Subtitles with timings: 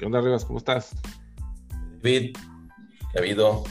[0.00, 0.46] ¿Qué onda, Rivas?
[0.46, 0.96] ¿Cómo estás?
[2.02, 2.34] David,
[3.12, 3.64] ¿qué ha habido?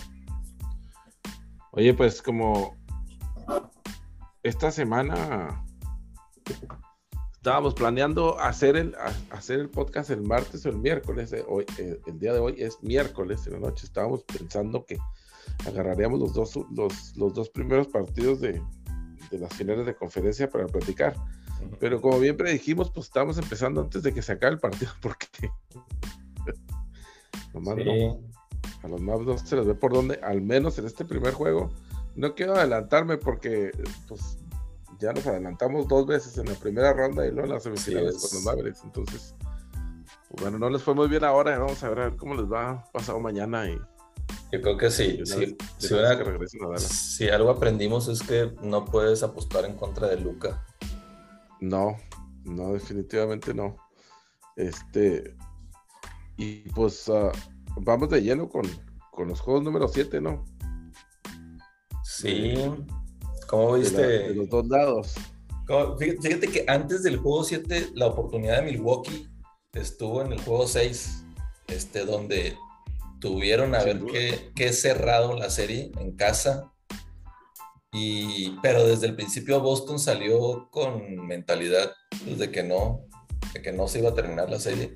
[1.72, 2.78] Oye, pues como
[4.44, 5.66] esta semana
[7.34, 8.96] estábamos planeando hacer el,
[9.32, 11.34] hacer el podcast el martes o el miércoles.
[11.34, 13.88] eh, hoy, eh, el día de hoy es miércoles en la noche.
[13.88, 15.00] Estábamos pensando que
[15.66, 18.62] agarraríamos los dos, los, los dos primeros partidos de,
[19.32, 21.16] de las finales de conferencia para platicar.
[21.80, 25.28] Pero como bien predijimos, pues estábamos empezando antes de que se acabe el partido, porque
[27.60, 27.84] nomás Sí.
[27.86, 28.20] no,
[28.84, 31.70] a los Mavs no se les ve por dónde, al menos en este primer juego.
[32.16, 33.72] No quiero adelantarme porque
[34.08, 34.38] pues
[35.00, 38.22] ya nos adelantamos dos veces en la primera ronda y luego en las semifinales es.
[38.22, 38.84] con los Mavericks.
[38.84, 39.36] Entonces,
[40.30, 41.58] pues, bueno, no les fue muy bien ahora.
[41.58, 43.80] Vamos a ver, a ver cómo les va pasado mañana y,
[44.52, 45.22] Yo creo que sí.
[45.92, 50.66] una que si algo aprendimos es que no puedes apostar en contra de Luca.
[51.62, 51.98] No,
[52.44, 53.78] no, definitivamente no.
[54.56, 55.36] Este,
[56.40, 57.32] y pues ah,
[57.76, 58.64] vamos de lleno con,
[59.12, 60.46] con los juegos número 7, ¿no?
[62.04, 62.54] Sí.
[63.48, 64.02] ¿Cómo De, viste?
[64.02, 65.14] la- de los dos lados.
[65.68, 69.28] cómo- Fíjate, que antes del juego 7, la oportunidad de Milwaukee
[69.74, 71.24] estuvo en el juego 6,
[71.68, 72.58] este, donde
[73.20, 76.72] tuvieron a Sin ver qué, qué cerrado la serie en casa.
[77.92, 81.92] Y, pero desde el principio Boston salió con mentalidad
[82.24, 83.02] pues, de que no,
[83.54, 84.96] de que no se iba a terminar la serie.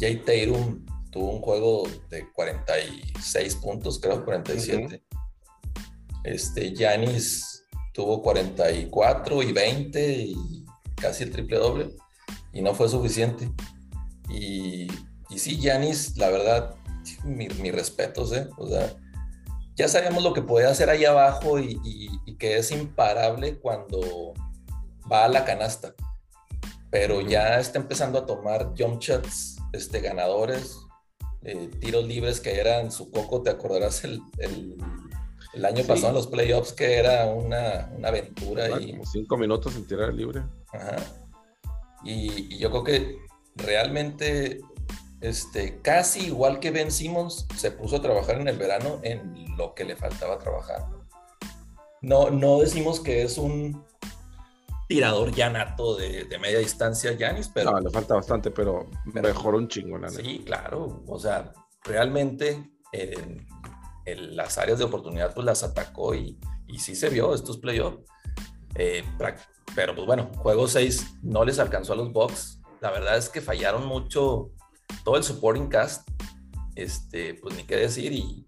[0.00, 5.02] Jay Tatum tuvo un juego de 46 puntos, creo, 47.
[6.24, 10.64] Este, Giannis tuvo 44 y 20 y
[10.96, 11.90] casi el triple doble
[12.52, 13.50] y no fue suficiente.
[14.28, 14.86] Y,
[15.28, 16.74] y sí, Giannis, la verdad,
[17.24, 18.48] mi, mis respetos, ¿eh?
[18.56, 18.94] O sea,
[19.76, 24.34] ya sabíamos lo que podía hacer ahí abajo y, y- y que es imparable cuando
[25.10, 25.94] va a la canasta.
[26.90, 30.78] Pero ya está empezando a tomar jump shots este, ganadores,
[31.42, 34.76] eh, tiros libres que eran su coco, te acordarás el, el-
[35.52, 35.88] el año Sí.
[35.88, 39.84] pasado en los playoffs que era una, una aventura Ah, y, Como cinco minutos en
[39.86, 40.42] tirar libre.
[40.72, 40.96] Ajá.
[42.04, 43.18] Y, y yo creo que
[43.56, 44.60] realmente,
[45.20, 49.74] este, casi igual que Ben Simmons, se puso a trabajar en el verano en lo
[49.74, 50.86] que le faltaba trabajar.
[52.00, 53.84] No, no decimos que es un
[54.90, 59.28] tirador ya nato de, de media distancia, Yanis, pero No, le falta bastante, pero, Pero-
[59.28, 60.20] mejoró un chingo, la neta.
[60.22, 61.02] sí, claro.
[61.06, 61.52] O sea,
[61.84, 63.46] realmente en,
[64.04, 66.36] en las áreas de oportunidad pues las atacó y,
[66.66, 67.98] y sí se vio estos playoffs.
[68.74, 69.04] Eh,
[69.76, 72.60] pero pues bueno, juego 6 no les alcanzó a los Bucks.
[72.80, 74.50] La verdad es que fallaron mucho
[75.04, 76.08] todo el supporting cast.
[76.74, 78.44] Este, pues ni qué decir y,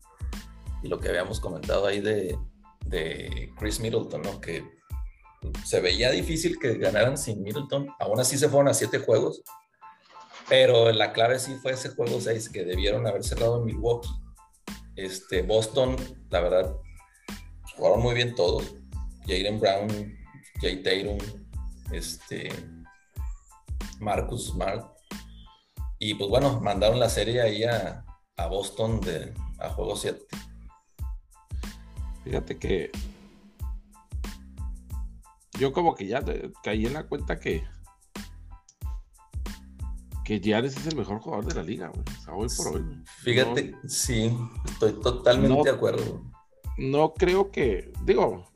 [0.83, 2.37] y lo que habíamos comentado ahí de,
[2.87, 4.41] de Chris Middleton, ¿no?
[4.41, 4.65] Que
[5.65, 7.89] se veía difícil que ganaran sin Middleton.
[7.99, 9.43] Aún así se fueron a siete juegos.
[10.49, 14.09] Pero la clave sí fue ese juego 6 que debieron haber cerrado en Milwaukee.
[14.97, 15.97] Este, Boston,
[16.31, 16.77] la verdad,
[17.77, 18.75] jugaron muy bien todos.
[19.27, 20.19] Jaden Brown,
[20.61, 21.19] Jay Tatum,
[21.93, 22.51] este,
[24.01, 24.87] Marcus Smart.
[25.99, 28.05] Y pues bueno, mandaron la serie ahí a,
[28.51, 29.01] Boston
[29.61, 30.21] a juego 7.
[32.25, 32.91] Fíjate que
[35.59, 36.23] yo como que ya
[36.63, 37.65] caí en la cuenta que
[40.25, 42.05] que Giannis es el mejor jugador de la liga, güey.
[42.19, 42.83] O sea, hoy por hoy.
[42.83, 42.97] güey.
[43.23, 44.33] Fíjate, sí,
[44.65, 45.65] estoy totalmente No.
[45.65, 46.23] de acuerdo.
[46.79, 48.47] No creo que, digo,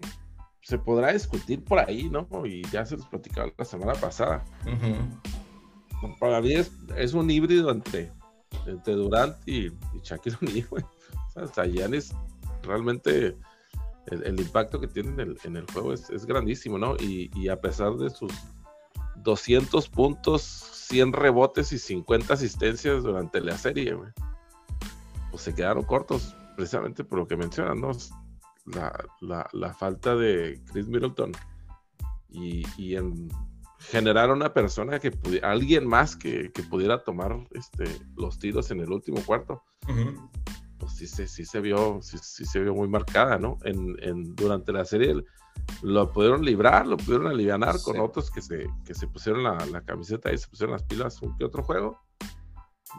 [0.62, 2.28] se podrá discutir por ahí, ¿no?
[2.46, 4.44] Y ya se los platicaba la semana pasada.
[6.20, 8.12] Para mí es, es un híbrido entre,
[8.66, 9.72] entre Durant y, y
[10.04, 10.84] Shaquille O'Neal, güey.
[11.34, 12.14] O sea, Giannis
[12.62, 13.36] realmente
[14.06, 16.96] el, impacto que tiene en el, juego es, grandísimo, ¿no?
[16.96, 18.32] Y, a pesar de sus
[19.16, 23.96] 200 puntos, 100 rebotes y 50 asistencias durante la serie,
[25.30, 27.90] pues se quedaron cortos, precisamente por lo que mencionan, ¿no?
[29.20, 31.32] La, falta de Chris Middleton
[32.30, 33.28] y, y en
[33.78, 35.12] generar una persona que
[35.42, 37.84] alguien más que, pudiera tomar este,
[38.16, 40.30] los tiros en el último cuarto Ujú.
[40.86, 43.58] Pues sí se, sí se vio, sí, sí se vio muy marcada, ¿no?
[43.64, 45.14] En, en- durante la serie
[45.82, 48.00] lo pudieron librar, lo pudieron aliviar con Sí.
[48.00, 51.36] otros que se, que se pusieron la, la camiseta y se pusieron las pilas un
[51.36, 51.98] que otro juego.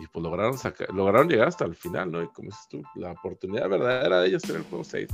[0.02, 2.22] Y pues lograron sacar, lograron llegar hasta el final, ¿no?
[2.22, 5.08] Y como dices tú, la oportunidad verdadera de ellos era el juego 6.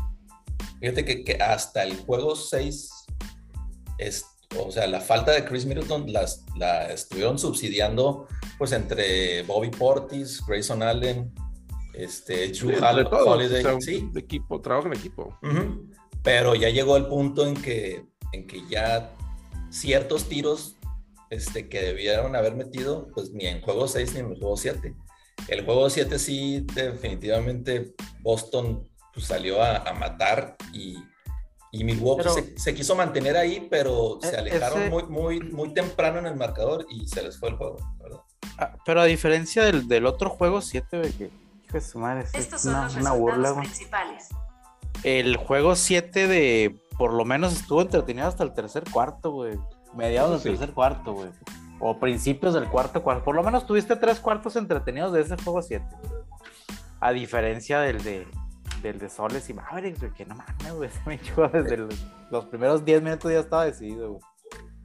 [0.80, 2.90] Fíjate que, que hasta el juego 6,
[4.00, 4.26] es,
[4.58, 8.28] o sea, la falta de Chris Middleton las, la estuvieron subsidiando
[8.58, 11.34] pues entre Bobby Portis, Grayson Allen,
[11.94, 14.10] este, Drew Hall- todos, Holiday, o sea, sí.
[14.12, 15.38] de equipo, trabajo en equipo.
[15.42, 15.90] Ujú.
[16.24, 19.12] Pero ya llegó el punto en que, en que ya
[19.70, 20.78] ciertos tiros
[21.30, 24.96] este, que debieron haber metido, pues ni en juego 6 ni en el juego 7.
[25.48, 30.98] el juego 7 sí, definitivamente Boston pues, salió a, matar y,
[31.72, 36.28] y Milwaukee se, quiso mantener ahí, pero se e, alejaron muy, muy, muy temprano en
[36.28, 38.20] el marcador y se les fue el juego, ¿verdad?
[38.58, 41.43] Ah, pero a diferencia del, del otro juego 7, que
[41.82, 44.30] su madre, es una, una burla, principales.
[45.04, 49.60] El juego 7 de por lo menos estuvo entretenido hasta el tercer cuarto, güey.
[49.96, 51.30] Mediados del tercer cuarto, güey.
[51.80, 53.24] O principios del cuarto cuarto.
[53.24, 55.86] Por lo menos tuviste tres cuartos entretenidos de ese juego 7.
[57.00, 58.28] A diferencia del de,
[58.82, 60.90] del de Soles y Mavericks, güey, que no mames, güey.
[60.90, 61.78] Se me echó desde
[62.32, 64.22] los, primeros 10 minutos ya estaba decidido, güey.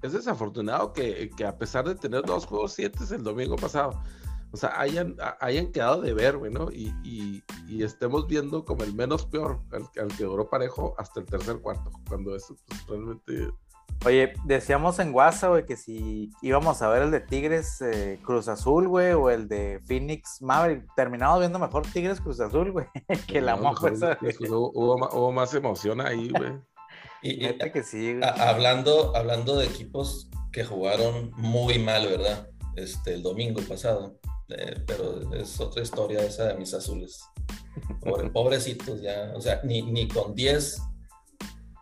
[0.03, 4.01] Es desafortunado que, que, a pesar de tener dos juegos 7 el domingo pasado,
[4.51, 6.71] o sea, hayan, hayan quedado de ver, güey, ¿no?
[6.73, 11.27] Y, y, y, estemos viendo como el menos peor, al, que duró parejo hasta el
[11.27, 13.51] tercer cuarto, cuando eso pues, realmente...
[14.07, 18.49] Oye, decíamos en WhatsApp, güey, que si íbamos a ver el de Tigres eh, Cruz
[18.49, 22.87] Azul, güey, o el de Phoenix Maverick, terminamos viendo mejor Tigres Cruz Azul, güey,
[23.27, 24.17] que la mojo esa.
[24.49, 26.53] Hubo, hubo, más emoción ahí, güey.
[27.23, 32.49] y, y que sí, hablando, hablando de equipos que jugaron muy mal, ¿verdad?
[32.77, 34.19] Este, el domingo pasado.
[34.51, 37.21] Eh, pero es otra historia esa de mis azules.
[38.33, 40.81] pobrecitos ya, o sea, ni, ni con 10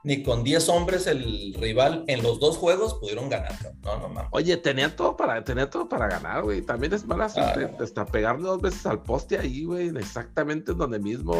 [0.06, 3.52] ni con 10 hombres el rival en los dos juegos pudieron ganar.
[3.82, 4.30] No, no mames.
[4.30, 6.62] Oye, tenía todo para, tenía todo para ganar, güey.
[6.62, 11.34] También es mala suerte hasta pegarle dos veces al poste ahí, güey, exactamente donde mismo.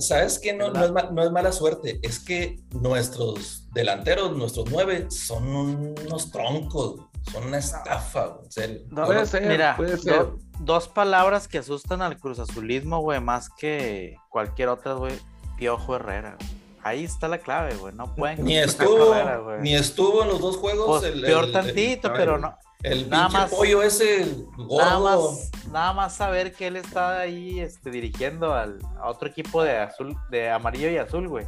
[0.00, 0.52] ¿Sabes qué?
[0.52, 6.32] No, no, es no, es mala suerte, es que nuestros delanteros, nuestros nueve, son unos
[6.32, 6.96] troncos,
[7.30, 8.80] son una estafa, en serio.
[8.90, 10.26] puede ser, mira, puede ser
[10.60, 15.18] dos palabras que asustan al Cruz Azulismo, güey, más que cualquier otra, güey.
[15.56, 16.36] Piojo Herrera.
[16.82, 17.94] Ahí está la clave, güey.
[17.94, 18.44] No pueden.
[18.44, 19.14] Ni estuvo,
[19.60, 21.00] ni estuvo en los dos juegos.
[21.00, 22.56] Pues, peor tantito, pero no.
[22.82, 24.24] El nada más, pollo ese
[24.56, 24.78] gordo.
[24.78, 29.64] Nada más, nada más saber que él está ahí este, dirigiendo al, a otro equipo
[29.64, 31.44] de azul, de amarillo y azul, güey.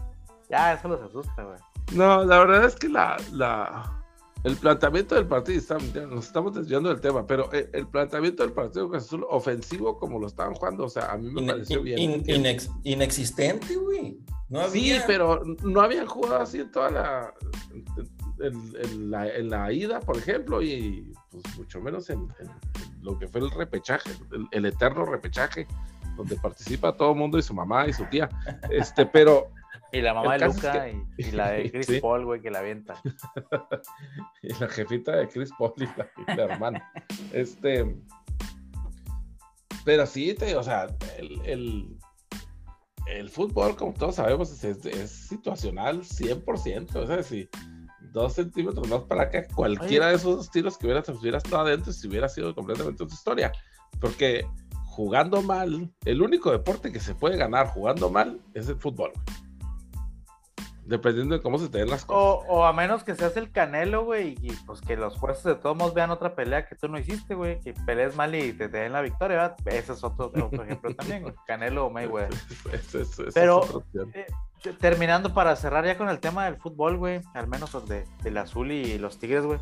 [0.49, 1.59] Ya, eso los asusta, güey.
[1.93, 4.00] No, la verdad es que la, la,
[4.45, 5.79] el planteamiento del partido,
[6.09, 10.55] nos estamos desviando del tema, pero el, planteamiento del partido Azul ofensivo como lo estaban
[10.55, 12.25] jugando, o sea, a mí me pareció bien.
[12.85, 14.19] inexistente, güey.
[14.71, 17.35] Sí, pero no habían jugado así en toda la
[18.41, 22.27] en, la, ida, por ejemplo, y pues mucho menos en,
[23.03, 24.11] lo que fue el repechaje,
[24.51, 25.67] el, eterno repechaje,
[26.17, 28.29] donde participa todo el mundo y su mamá y su tía.
[28.71, 29.51] Este, pero
[29.93, 33.01] y la mamá de Luca y, la de Chris Paul, güey, que la avienta.
[34.43, 35.87] y la jefita de Chris Paul y
[36.37, 36.93] la, hermana.
[37.33, 37.97] Este.
[39.85, 40.87] Pero sí, te, o sea,
[41.19, 41.97] el,
[43.07, 46.97] el, fútbol, como todos sabemos, es, situacional 100%.
[46.97, 47.49] O sea, si
[48.13, 52.07] dos centímetros más para que cualquiera de esos tiros que hubieras, hubieras estado adentro, si
[52.07, 53.53] hubiera sido completamente otra historia.
[54.01, 54.47] Porque
[54.85, 59.50] jugando mal, el único deporte que se puede ganar jugando mal es el fútbol, güey.
[60.91, 62.45] Dependiendo de cómo se te den las cosas.
[62.49, 65.77] O, a menos que seas el canelo, güey, y pues que los jueces de todos
[65.77, 68.93] modos vean otra pelea que tú no hiciste, güey, que pelees mal y te, den
[68.93, 69.57] la victoria, ¿verdad?
[69.67, 70.33] Ese es otro,
[70.65, 71.35] ejemplo también, güey.
[71.47, 72.37] Canelo o Mayweather.
[73.33, 74.27] Pero, eh,
[74.81, 78.73] terminando para cerrar ya con el tema del fútbol, güey, al menos de, del azul
[78.73, 79.61] y los tigres, güey.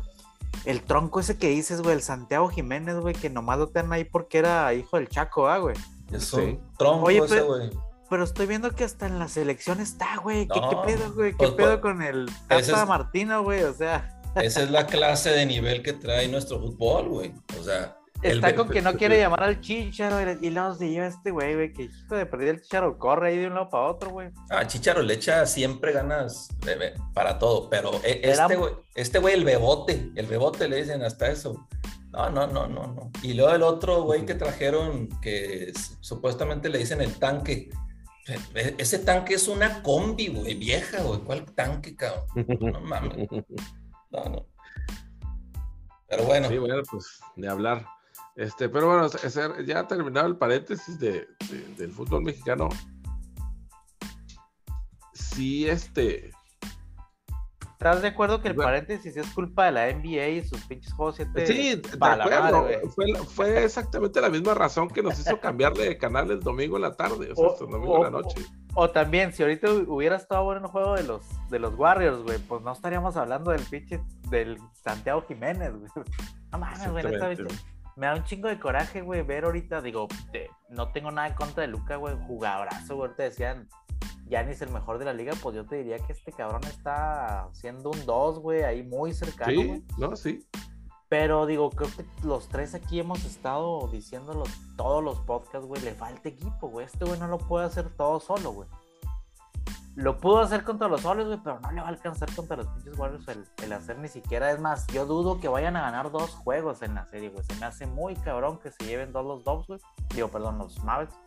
[0.65, 4.03] El tronco ese que dices, güey, el Santiago Jiménez, güey, que nomás lo tienen ahí
[4.03, 5.75] porque era hijo del Chaco, ¿ah, güey?
[6.11, 7.69] Es un tronco ese, güey
[8.09, 10.47] pero estoy viendo que hasta en la selección está, güey.
[10.47, 11.31] ¿Qué, pedo, güey?
[11.31, 13.63] ¿Qué pues, pedo pues, con el Tata Martino, güey?
[13.63, 14.19] O sea.
[14.35, 17.33] Esa es la clase de nivel que trae nuestro fútbol, güey.
[17.59, 17.95] O sea.
[18.21, 21.71] Está con que no quiere llamar al Chicharo y luego se lleva este güey, güey,
[21.71, 24.29] que hijo de perder el Chicharo corre ahí de un lado para otro, güey.
[24.49, 26.49] Ah, Chicharo le echa siempre ganas
[27.13, 31.31] para todo, pero e, este güey, este güey, el bebote, el bebote le dicen hasta
[31.31, 31.65] eso.
[32.11, 33.11] No, no, no, no, no.
[33.21, 37.69] Y luego el otro güey que trajeron, que supuestamente le dicen el tanque,
[38.77, 41.19] ese tanque es una combi, güey, vieja, güey.
[41.21, 42.25] ¿Cuál tanque, cabrón?
[42.59, 43.27] No mames.
[44.11, 44.45] No, no.
[46.07, 46.49] Pero bueno.
[46.49, 47.85] Sí, bueno, pues de hablar.
[48.35, 49.09] Este, pero bueno,
[49.65, 51.27] ya ha terminado el paréntesis de,
[51.77, 52.69] del fútbol mexicano.
[55.13, 56.31] Sí, este,
[57.79, 61.15] ¿Estás de acuerdo que el paréntesis es culpa de la NBA y sus pinches juegos
[61.15, 61.47] 7?
[61.47, 62.67] Sí, de acuerdo.
[62.93, 66.81] fue, fue, exactamente la misma razón que nos hizo cambiarle de canal el domingo en
[66.81, 68.45] la tarde, o sea, el domingo en la noche.
[68.73, 72.37] O, también, si ahorita hubiera estado bueno el juego de los, de los Warriors, güey,
[72.39, 75.89] pues no estaríamos hablando del pinche del Santiago Jiménez, güey.
[76.51, 77.05] No mames, güey,
[77.95, 80.09] me da un chingo de coraje, güey, ver ahorita, digo,
[80.67, 83.69] no tengo nada en contra de Luca, güey, jugadorazo, güey, te decían,
[84.29, 86.63] ya ni es el mejor de la liga, pues yo te diría que este cabrón
[86.65, 89.51] está siendo un 2, güey, ahí muy cercano.
[89.51, 90.45] Sí, no, sí.
[91.09, 94.43] Pero digo, creo que los tres aquí hemos estado diciéndolo
[94.77, 95.81] todos los podcasts, güey.
[95.81, 96.85] Le falta equipo, güey.
[96.85, 98.69] Este güey no lo puede hacer todo solo, güey.
[99.95, 102.67] Lo pudo hacer contra los soles, güey, pero no le va a alcanzar contra los
[102.67, 104.51] pinches Warriors el, hacer ni siquiera.
[104.51, 107.43] Es más, yo dudo que vayan a ganar dos juegos en la serie, güey.
[107.43, 109.79] Se me hace muy cabrón que se lleven dos los Dobbs, güey.
[110.13, 111.17] Digo, perdón, los Mavericks.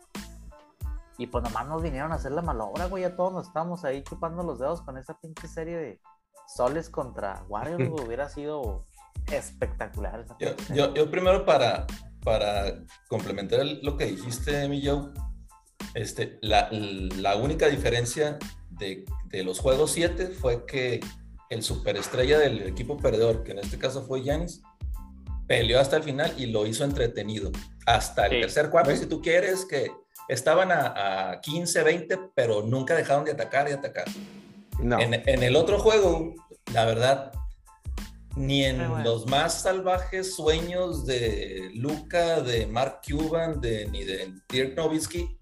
[1.17, 3.03] Y pues nomás nos vinieron a hacer la malobra, güey.
[3.03, 6.01] Ya todos nos estamos ahí chupando los dedos con esa pinche serie de
[6.47, 7.89] soles contra Warriors.
[8.05, 8.85] Hubiera sido
[9.31, 10.25] espectacular.
[10.73, 11.85] yo, primero para,
[12.23, 15.11] para complementar lo que dijiste, mi Joe,
[15.93, 18.37] este, la, la única diferencia
[18.71, 20.99] de, de los juegos 7 fue que
[21.49, 24.61] el superestrella del equipo perdedor, que en este caso fue Yanis,
[25.47, 27.51] peleó hasta el final y lo hizo entretenido.
[27.85, 29.91] Hasta el tercer cuarto, si tú quieres, que
[30.27, 34.05] estaban a, a, 15, 20, pero nunca dejaron de atacar y atacar.
[34.79, 34.99] No.
[34.99, 36.33] En, en, el otro juego,
[36.73, 37.31] la verdad,
[38.35, 44.75] ni en los más salvajes sueños de Luca, de Mark Cuban, de, ni de Dirk
[44.75, 45.37] Nowitzki,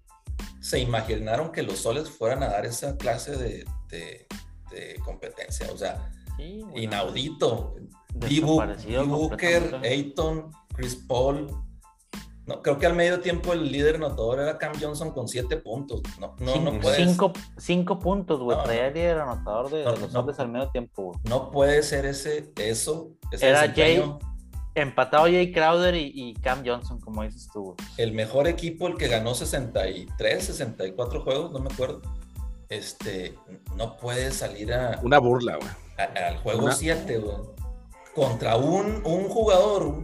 [0.60, 3.64] se imaginaron que los soles fueran a dar esa clase de,
[5.04, 5.70] competencia.
[5.72, 6.10] O sea,
[6.74, 7.74] inaudito.
[8.14, 11.48] Booker, Ayton, Chris Paul,
[12.46, 16.02] no, creo que al medio tiempo el líder anotador era Cam Johnson con siete puntos.
[16.18, 16.96] No, no, cinco, no puedes.
[16.98, 18.56] Cinco, cinco puntos, güey.
[18.56, 21.18] No, el líder anotador de, los hombres al medio tiempo, güey.
[21.24, 23.10] No puede ser ese, eso.
[23.40, 24.02] era Jay,
[24.74, 27.76] empatado Jay Crowder y, Cam Johnson, como dices tú.
[27.96, 32.02] El mejor equipo, el que ganó 63, 64 juegos, no me acuerdo.
[32.68, 33.38] Este,
[33.76, 34.98] no puede salir a.
[35.04, 35.70] Una burla, güey.
[36.16, 37.36] Al juego 7, güey.
[38.16, 40.02] Contra un, un jugador,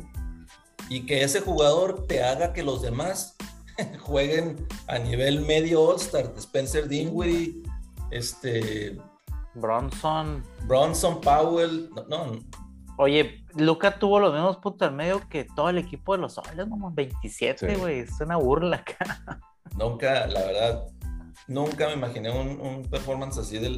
[0.89, 3.37] y que ese jugador te haga que los demás
[4.01, 6.33] jueguen a nivel medio All-Star.
[6.37, 7.63] Spencer Dinwiddie,
[8.11, 8.99] este.
[9.55, 10.43] Bronson.
[10.67, 11.91] Bronson, Powell.
[12.09, 12.39] No,
[12.97, 16.67] Oye, Luca tuvo los mismos puntos al medio que todo el equipo de los Soles,
[16.69, 18.01] como 27, güey.
[18.01, 19.41] Es una burla acá.
[19.77, 20.89] Nunca, la verdad,
[21.47, 23.69] nunca me imaginé un, performance así de,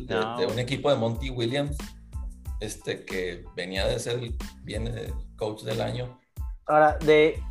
[0.47, 1.77] un equipo de Monty Williams,
[2.61, 4.21] este que venía de ser,
[4.63, 6.20] viene el coach del año
[6.71, 7.43] Ahora, de,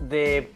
[0.00, 0.50] de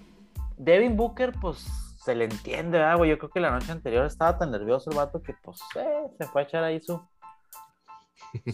[0.57, 1.59] Devin Booker, pues
[2.03, 3.11] se le entiende, ¿verdad, güey?
[3.11, 6.27] Yo creo que la noche anterior estaba tan nervioso el vato que, pues, eh, se
[6.27, 6.99] fue a echar ahí su,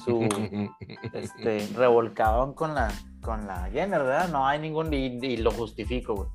[0.05, 0.29] su
[1.13, 2.93] este, revolcadón con la,
[3.23, 4.29] con la Jenner, ¿verdad?
[4.29, 6.29] No hay ningún, y, lo justifico, güey.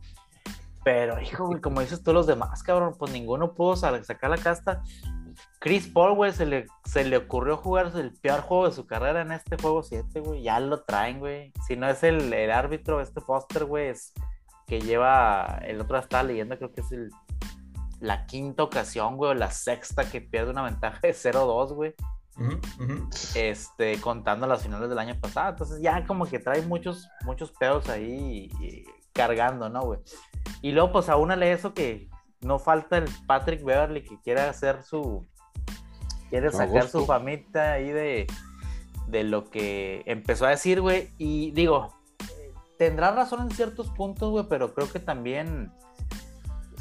[0.85, 4.81] Pero, hijo, güey, como dices tú, los demás, cabrón, pues ninguno pudo sacar la casta.
[5.59, 9.21] Chris Paul, güey, se le, se le ocurrió jugar el peor juego de su carrera
[9.21, 10.41] en este juego 7, güey.
[10.41, 11.51] Ya lo traen, güey.
[11.67, 14.13] Si no es el, el árbitro, este Foster, güey, es
[14.67, 15.59] que lleva.
[15.65, 17.09] El otro estaba leyendo, creo que es el,
[17.99, 21.93] la quinta ocasión, güey, o la sexta que pierde una ventaja de 0-2, güey.
[23.35, 25.49] Este, contando las finales del año pasado.
[25.49, 28.49] Entonces, ya como que trae muchos, muchos pedos ahí
[29.11, 29.99] cargando, ¿no, güey?
[30.61, 32.07] Y luego, pues, aúnale eso que
[32.39, 35.27] no falta el Patrick Beverly que quiere hacer su
[36.29, 38.27] Quiere sacar su famita ahí de,
[39.07, 41.09] de lo que empezó a decir, güey.
[41.17, 41.93] Y digo,
[42.77, 45.71] tendrá razón en ciertos puntos, güey, pero creo que también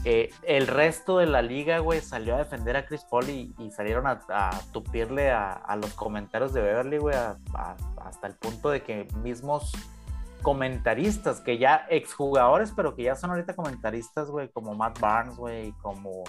[0.04, 4.06] eh, el resto de la liga, güey, salió a defender a Chris Paul y, salieron
[4.06, 9.72] a, tupirle a, los comentarios de Beverly, güey, hasta el punto de que mismos
[10.42, 15.72] comentaristas, que ya exjugadores, pero que ya son ahorita comentaristas, güey, como Matt Barnes, güey,
[15.82, 16.22] como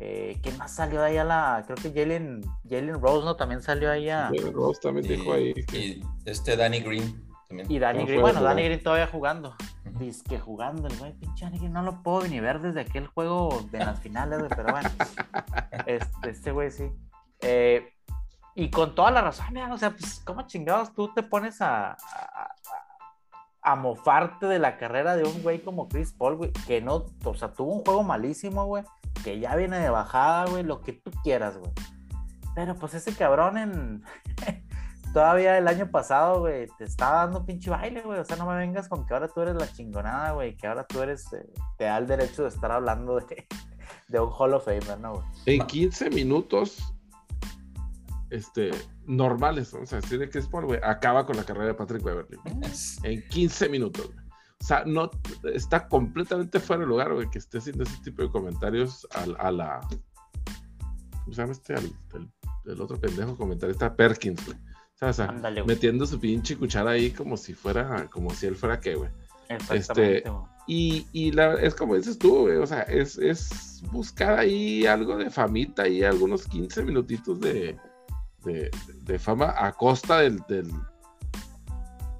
[0.00, 1.64] eh, ¿Quién más salió ahí a la.?
[1.66, 3.34] Creo que Jalen, Jalen Rose, ¿no?
[3.34, 4.26] También salió ahí a.
[4.26, 5.52] Jalen Rose también dijo ahí.
[5.72, 7.70] Y este Danny Green también.
[7.70, 9.56] Y Danny Green, bueno, Danny Green todavía jugando.
[9.98, 13.08] Dice que jugando, el güey, pinche Danny Green, no lo puedo ni ver desde aquel
[13.08, 14.88] juego de las finales, güey, pero bueno.
[15.86, 16.92] Este, este güey sí.
[17.40, 17.94] Eh,
[18.54, 22.54] y con toda la razón, o sea, pues, ¿cómo chingados tú te pones a, a,
[23.70, 27.34] a mofarte de la carrera de un güey como Chris Paul, güey, que no, o
[27.34, 28.82] sea, tuvo un juego malísimo, güey,
[29.22, 31.70] que ya viene de bajada, güey, lo que tú quieras, güey.
[32.54, 34.04] Pero pues ese cabrón en...
[35.12, 38.18] Todavía el año pasado, güey, te estaba dando pinche baile, güey.
[38.18, 40.54] O sea, no me vengas con que ahora tú eres la chingonada, güey.
[40.54, 41.46] Que ahora tú eres, eh,
[41.78, 43.46] te da el derecho de estar hablando de,
[44.08, 45.24] de un Hall of Famer, ¿no, güey?
[45.46, 46.94] En 15 minutos,
[48.30, 48.70] este,
[49.06, 52.38] normales, o sea, que es por, güey, acaba con la carrera de Patrick Beverly.
[53.02, 54.10] En 15 minutos.
[54.60, 55.10] O sea, no,
[55.54, 59.80] está completamente fuera de lugar, güey, que esté haciendo ese tipo de comentarios a, la.
[61.24, 61.74] ¿Cómo se llama este?
[61.74, 61.90] Al,
[62.66, 64.58] el, otro pendejo comentarista, Perkins, güey.
[65.00, 65.30] O sea,
[65.64, 69.10] metiendo su pinche cuchara ahí como si fuera, como si él fuera qué, güey.
[69.70, 70.24] Este,
[70.66, 75.16] y, y la, es como dices tú, güey, o sea, es, es buscar ahí algo
[75.16, 77.78] de famita y algunos 15 minutitos de,
[78.44, 78.70] de,
[79.04, 80.70] de fama a costa del, del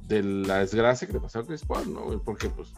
[0.09, 2.23] de la desgracia que le pasó a Chris Paul, ¿no?
[2.23, 2.73] Porque pues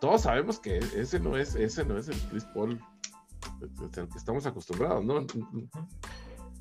[0.00, 2.80] todos sabemos que ese no es, ese no es el Chris Paul
[3.62, 5.26] al que estamos acostumbrados, ¿no?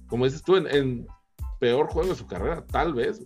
[0.07, 1.07] Como dices tú, en,
[1.59, 3.21] peor juego de su carrera, tal vez.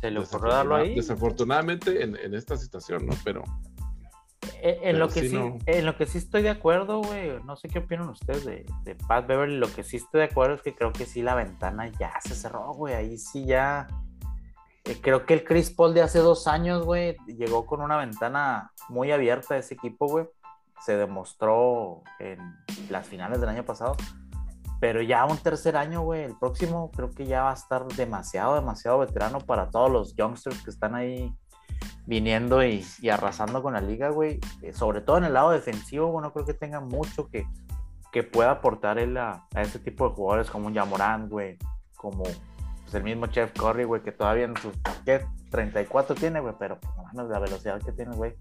[0.00, 0.94] Se le ocurrió darlo ahí.
[0.94, 3.14] Desafortunadamente en, en, esta situación, ¿no?
[3.24, 3.42] Pero.
[4.62, 7.68] Eh, en, lo que sí, en lo que sí estoy de acuerdo, güey, no sé
[7.68, 10.74] qué opinan ustedes de, de Pat Beverly, lo que sí estoy de acuerdo es que
[10.74, 13.86] creo que sí la ventana ya se cerró, güey, ahí sí ya
[14.84, 18.72] eh, creo que el Chris Paul de hace dos años, güey, llegó con una ventana
[18.88, 20.26] muy abierta a ese equipo, güey.
[20.80, 22.38] Se demostró en
[22.88, 23.96] las finales del año pasado.
[24.80, 28.54] Pero ya un tercer año, güey, el próximo creo que ya va a estar demasiado,
[28.54, 31.34] demasiado veterano para todos los youngsters que están ahí
[32.06, 34.40] viniendo y, arrasando con la liga, güey.
[34.62, 37.46] Eh, sobre todo en el lado defensivo, bueno, creo que tenga mucho que,
[38.12, 41.58] que pueda aportar él a, a ese tipo de jugadores como un Yamorán, güey,
[41.96, 42.24] como
[42.90, 44.74] pues, el mismo Chef Curry, güey, que todavía en sus,
[45.04, 45.24] ¿qué?
[45.50, 48.34] 34 tiene, güey, pero pues, la velocidad que tiene, güey,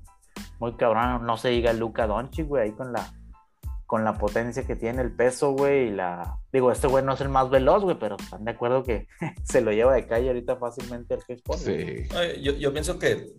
[0.59, 1.25] muy cabrón.
[1.25, 3.11] No se diga Luca Doncic, güey, ahí con la,
[3.89, 6.37] con la potencia que tiene, el peso, güey, y la...
[6.53, 9.07] Digo, este güey no es el más veloz, güey, pero están de acuerdo que
[9.43, 12.07] se lo lleva de calle ahorita fácilmente el Chris Sí.
[12.39, 13.33] Yo, yo, pienso que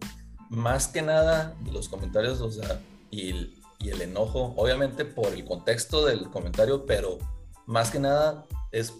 [0.49, 2.81] más que nada los comentarios, o sea,
[3.13, 7.19] y, y el enojo, obviamente por el contexto del comentario, pero
[7.67, 8.93] más que nada es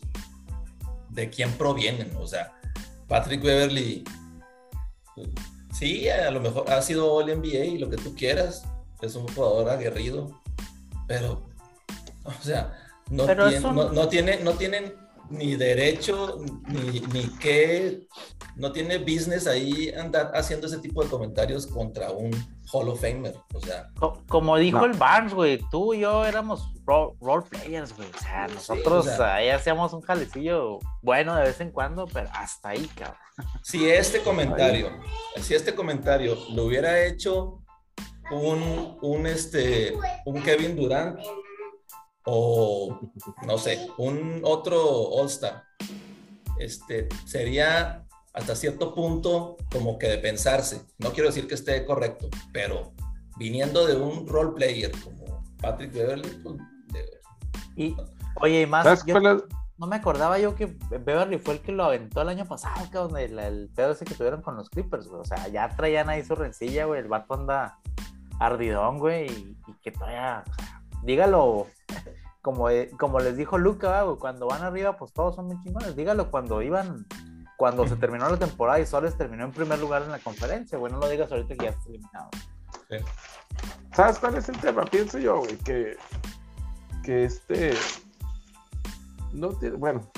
[1.09, 2.15] de quién provienen.
[2.21, 2.53] O sea,
[3.09, 4.05] Patrick Beverly,
[5.73, 8.63] sí, a lo mejor ha sido All NBA y lo que tú quieras,
[9.03, 10.41] es un jugador aguerrido,
[11.11, 11.43] pero,
[12.23, 12.73] o sea,
[13.11, 14.95] no, tiene, no, tiene, no tienen
[15.29, 16.39] ni derecho,
[16.69, 18.07] ni, ni qué,
[18.55, 22.31] no tiene business ahí andar haciendo ese tipo de comentarios contra un
[22.73, 23.91] Hall of Famer, o sea.
[24.29, 29.09] Como dijo el Barnes, güey, tú y yo éramos role, players, güey, o sea, nosotros
[29.19, 33.19] ahí hacíamos un jalecillo bueno de vez en cuando, pero hasta ahí, cabrón.
[33.63, 34.91] Si este comentario,
[35.41, 37.60] si este comentario lo hubiera hecho
[38.31, 41.19] un, un, este, un Kevin Durant,
[42.25, 43.01] o
[43.47, 45.65] no sé, un otro All-Star,
[46.59, 50.83] este, sería hasta cierto punto como que de pensarse.
[50.99, 52.93] No quiero decir que esté correcto, pero
[53.39, 56.57] viniendo de un role player como Patrick Beverly, pues,
[57.77, 57.97] y
[58.37, 59.05] oye, y más,
[59.79, 63.17] no me acordaba yo que Beverly fue el que lo aventó el año pasado, cabrón,
[63.17, 65.23] el, el pedo ese que tuvieron con los Clippers, güey.
[65.23, 67.79] O sea, ya traían ahí su rencilla, güey, el vato anda
[68.41, 70.43] ardidón, güey, y, que todavía,
[71.05, 71.69] dígalo
[72.43, 75.95] como, eh, como les dijo Luca, cuando van arriba, pues todos son muy chingones.
[75.95, 77.07] Dígalo cuando iban,
[77.57, 80.91] cuando se terminó la temporada y Soles terminó en primer lugar en la conferencia, güey.
[80.91, 82.31] No lo digas ahorita que ya está eliminado.
[83.95, 84.85] ¿Sabes cuál es el tema?
[84.87, 85.97] Pienso yo, güey, que,
[87.05, 87.75] que este.
[89.33, 89.77] No tiene.
[89.77, 90.11] Bueno.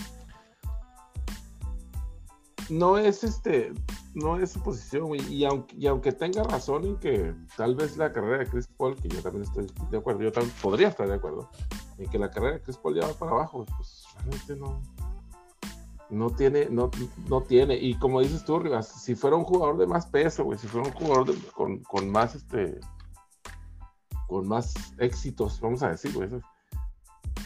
[2.71, 3.73] No es este
[4.15, 5.21] no es su posición, güey.
[5.33, 9.09] Y aunque, aunque tenga razón en que tal vez la carrera de Chris Paul, que
[9.09, 11.51] yo también estoy de acuerdo, yo también podría estar de acuerdo,
[11.99, 14.81] en que la carrera de Chris Paul ya va para abajo, pues realmente no.
[16.11, 16.91] No tiene, no,
[17.27, 17.75] no tiene.
[17.77, 20.87] Y como dices tú, Rivas, si fuera un jugador de más peso, güey, si fuera
[20.87, 22.79] un jugador con, con, más este
[24.29, 26.29] con más éxitos, vamos a decir, güey,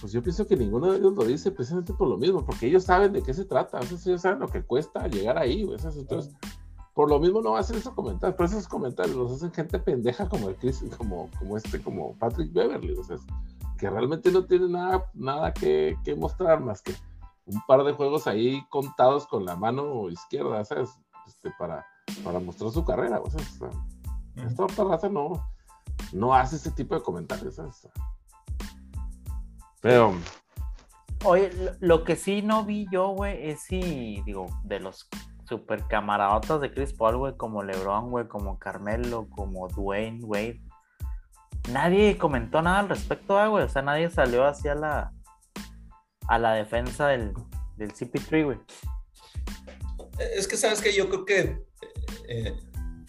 [0.01, 2.85] pues yo pienso que ninguno de ellos lo dice precisamente por lo mismo, porque ellos
[2.85, 6.35] saben de qué se trata, ellos saben lo que cuesta llegar ahí, entonces,
[6.94, 10.49] por lo mismo no hacen esos comentarios, pero esos comentarios los hacen gente pendeja como
[10.49, 13.16] el Chris, como, como este, como Patrick Beverly, o sea,
[13.79, 16.94] que realmente no tiene nada, nada que, mostrar más que
[17.46, 20.90] un par de juegos ahí contados con la mano izquierda, ¿sabes?
[21.27, 21.85] Este, para,
[22.25, 23.40] para mostrar su carrera, o sea,
[24.46, 25.46] esta otra raza no,
[26.12, 27.88] no hace ese tipo de comentarios, ¿sabes?
[29.87, 30.20] Pero.
[31.25, 35.09] Oye, lo, que sí no vi yo, güey, es si, digo, de los
[35.49, 40.61] super camaradotas de Chris Paul, güey, como LeBron, güey, como Carmelo, como Dwayne, güey.
[41.70, 43.62] Nadie comentó nada al respecto, ah, güey.
[43.62, 45.12] O sea, nadie salió hacia la.
[46.27, 47.33] a la defensa del,
[47.77, 48.59] del CP3, güey.
[50.18, 51.64] Es que, ¿sabes que Yo creo que.
[52.29, 52.57] Eh,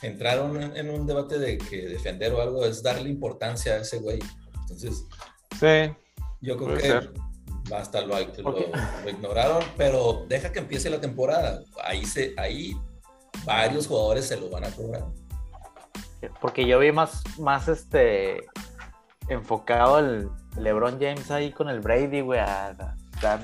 [0.04, 4.20] entraron en un debate de que defender o algo es darle importancia a ese güey.
[4.62, 5.08] Entonces.
[5.60, 5.92] Sí.
[6.42, 7.10] Yo creo que
[7.70, 8.20] basta, lo,
[9.10, 11.62] ignoraron, pero deja que empiece la temporada.
[11.84, 12.78] Ahí, se, ahí
[13.46, 15.06] varios jugadores se lo van a cobrar.
[16.42, 18.46] Porque yo vi más, más este
[19.30, 22.96] enfocado el LeBron James ahí con el Brady, güey, a,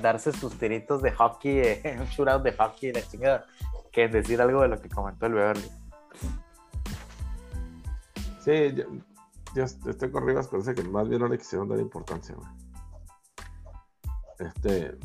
[0.01, 3.45] darse sus tiritos de hockey, un shootout de hockey, la chingada,
[3.91, 5.69] que decir algo de lo que comentó el Beverly.
[8.43, 8.75] Sí,
[9.55, 12.62] yo, estoy con Rivas, parece que más bien no le quisieron dar importancia, güey.
[14.47, 14.97] Este,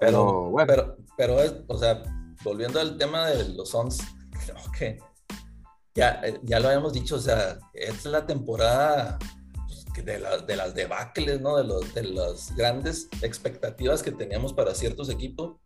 [0.00, 0.66] pero, bueno.
[0.66, 2.02] Pero, pero es, o sea,
[2.42, 4.02] volviendo al tema de los Sons,
[4.78, 4.98] que
[5.94, 9.18] ya, ya lo habíamos dicho, o sea, es la temporada
[9.66, 11.56] pues, de, de las debacles, ¿no?
[11.56, 15.56] De, los, de las grandes expectativas que teníamos para ciertos equipos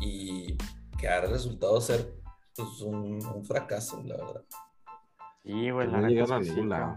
[0.00, 0.56] y
[0.98, 2.14] que ha resultado ser
[2.54, 4.44] pues, un, fracaso, la verdad.
[5.44, 6.96] Sí, güey, no llegaron a ningún lado.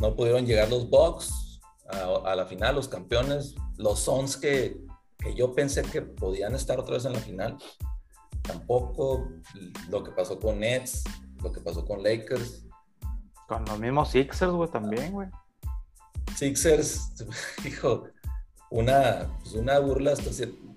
[0.00, 1.47] No pudieron llegar los Bucks
[1.88, 4.80] a, la final, los campeones, los Suns que,
[5.18, 7.56] que yo pensé que podían estar otra vez en la final.
[8.42, 9.28] Tampoco
[9.88, 11.04] lo que pasó con Nets,
[11.42, 12.64] lo que pasó con Lakers.
[13.46, 15.28] Con los mismos Sixers, güey, también, güey.
[16.36, 17.12] Sixers,
[17.64, 18.04] hijo,
[18.70, 20.30] una, pues una burla hasta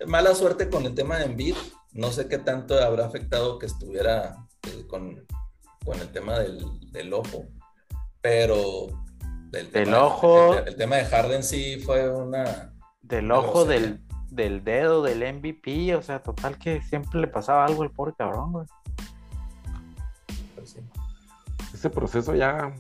[0.08, 1.56] mala suerte con el tema de Embiid.
[1.94, 5.26] No sé qué tanto habrá afectado que estuviera pues, con,
[5.86, 7.46] con, el tema del, del ojo,
[8.22, 8.88] pero
[9.52, 10.56] del ojo.
[10.56, 12.74] El, tema de Harden sí fue una.
[13.02, 17.84] Del ojo, del, del dedo, del MVP, o sea, total que siempre le pasaba algo
[17.84, 18.66] al pobre cabrón, güey.
[20.56, 20.78] Pues
[21.74, 22.74] Ese proceso ya,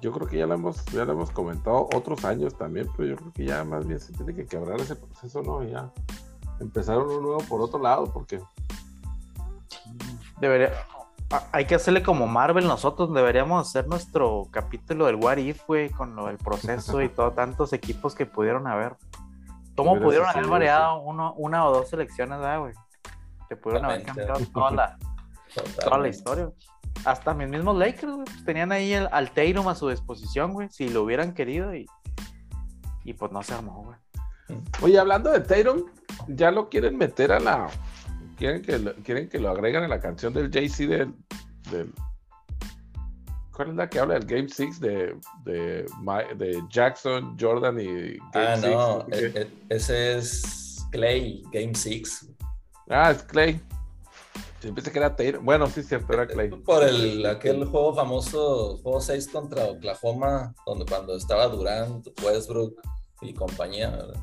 [0.00, 3.16] yo creo que ya lo hemos, ya lo hemos comentado otros años también, pero yo
[3.16, 5.62] creo que ya más bien se tiene que quebrar ese proceso, ¿no?
[5.62, 5.92] Y ya
[6.58, 8.40] empezar uno nuevo por otro lado, porque
[10.40, 10.72] debería,
[11.52, 16.16] hay que hacerle como Marvel nosotros, deberíamos hacer nuestro capítulo del What If, güey, con
[16.16, 18.96] lo del proceso y todo, tantos equipos que pudieron haber.
[19.76, 22.72] ¿Cómo pudieron haber variado uno, una o dos selecciones, güey?
[23.48, 24.98] Que pudieron haber cambiado toda la,
[25.84, 26.50] toda la historia.
[27.04, 29.30] Hasta mis mismos Lakers, güey, pues, tenían ahí el, al
[29.68, 31.86] a su disposición, güey, si lo hubieran querido y,
[33.04, 33.98] y pues no se armó, güey.
[34.82, 35.84] Oye, hablando de Tatum,
[36.26, 37.68] ya lo quieren meter a la
[38.38, 41.14] quieren que lo, quieren que lo agreguen a la canción del Jay-Z del,
[41.70, 41.92] del,
[43.58, 45.84] ¿Cuál es la que habla del Game 6 de, de,
[46.36, 52.28] de, Jackson, Jordan y Game Ah, no, e, e, ese es Clay, Game 6.
[52.88, 53.60] Ah, es Clay.
[54.60, 55.42] Sí, pensé que era Taylor.
[55.42, 56.50] Bueno, sí, cierto, era Clay.
[56.50, 62.80] Por el, aquel juego famoso, juego 6 contra Oklahoma, donde cuando estaba Durant, Westbrook
[63.22, 64.22] y compañía, ¿verdad?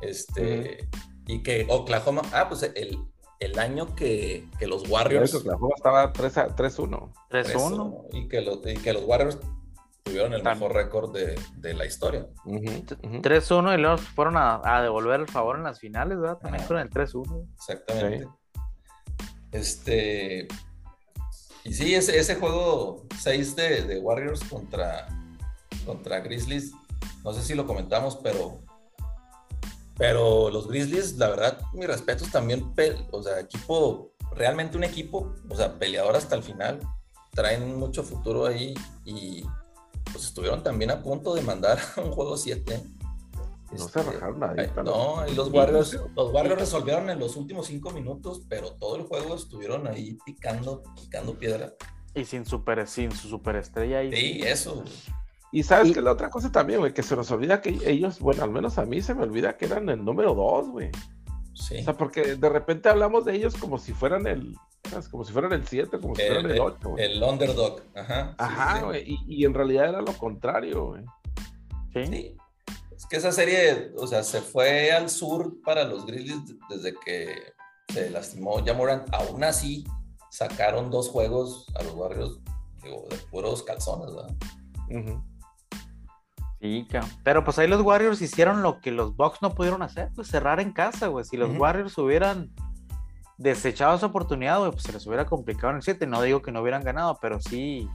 [0.00, 0.88] Este,
[1.28, 2.98] y que Oklahoma, ah, pues el,
[3.42, 5.34] el año que, que los Warriors.
[5.34, 7.12] Oklahoma estaba 3-1.
[7.30, 8.06] 3-1.
[8.12, 9.38] Y, que los, y que los Warriors
[10.04, 12.26] tuvieron el mejor récord de, de, la historia.
[12.44, 16.38] 3-1 y luego fueron a, a, devolver el favor en las finales, ¿verdad?
[16.38, 17.48] También fueron el 3-1.
[17.54, 18.28] Exactamente.
[19.50, 20.48] Este.
[21.64, 25.06] Y sí, ese, ese juego 6 de, de, Warriors contra,
[25.84, 26.72] contra Grizzlies,
[27.24, 28.62] no sé si lo comentamos, pero
[29.96, 32.72] pero los Grizzlies, la verdad, mis respetos también,
[33.10, 36.80] o sea, equipo, realmente un equipo, o sea, peleador hasta el final,
[37.30, 38.74] traen mucho futuro ahí
[39.04, 39.44] y
[40.12, 42.82] pues estuvieron también a punto de mandar un juego 7.
[43.72, 44.70] No se este, rajaron nadie.
[44.84, 49.04] No, y los Warriors, los Warriors resolvieron en los últimos cinco minutos, pero todo el
[49.04, 51.72] juego estuvieron ahí picando, picando piedra.
[52.14, 54.14] Y sin super, sin su superestrella ahí.
[54.14, 54.84] Sí, eso.
[55.52, 58.42] Y sabes que la otra cosa también, güey, que se nos olvida que ellos, bueno,
[58.42, 60.90] al menos a mí se me olvida que eran el número dos, güey.
[61.52, 61.80] Sí.
[61.80, 64.56] O sea, porque de repente hablamos de ellos como si fueran el,
[65.10, 66.94] como si fueran el 7, como si fueran el 8.
[66.96, 68.34] El, underdog, ajá.
[68.38, 69.18] Ajá, güey.
[69.28, 71.04] Y, en realidad era lo contrario, güey.
[71.92, 72.36] ¿Sí?
[72.96, 77.34] Es que esa serie, o sea, se fue al sur para los Grizzlies desde que
[77.92, 79.04] se lastimó Jamoran.
[79.12, 79.84] Aún así,
[80.30, 82.40] sacaron dos juegos a los barrios,
[82.82, 84.34] digo, de puros calzones, ¿verdad?
[84.90, 85.22] Ajá.
[86.62, 86.86] Sí,
[87.24, 90.60] pero pues ahí los Warriors hicieron lo que los Bucks no pudieron hacer, pues cerrar
[90.60, 91.24] en casa, güey.
[91.24, 92.52] Si los Warriors hubieran
[93.36, 96.06] desechado esa oportunidad, güey, pues se les hubiera complicado en el 7.
[96.06, 97.88] No digo que no hubieran ganado, pero sí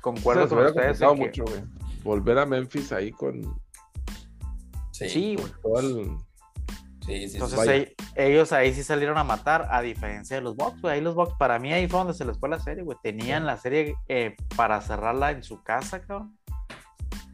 [0.00, 1.00] concuerdo con ustedes.
[1.16, 1.62] mucho, güey.
[2.02, 3.40] Volver a Memphis ahí con.
[4.90, 6.10] Sí, güey.
[7.06, 10.94] Sí, sí, Entonces ellos ahí sí salieron a matar, a diferencia de los Bucks, güey.
[10.94, 12.98] Ahí los Bucks, para mí ahí fue donde se les fue la serie, güey.
[13.00, 16.36] Tenían la serie eh, para cerrarla en su casa, cabrón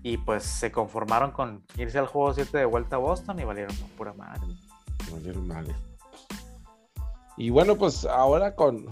[0.08, 3.76] y pues se conformaron con irse al juego 7 de vuelta a Boston y valieron
[3.94, 4.40] pura madre.
[5.12, 5.74] Valieron madre.
[7.36, 8.86] Y bueno, pues ahora con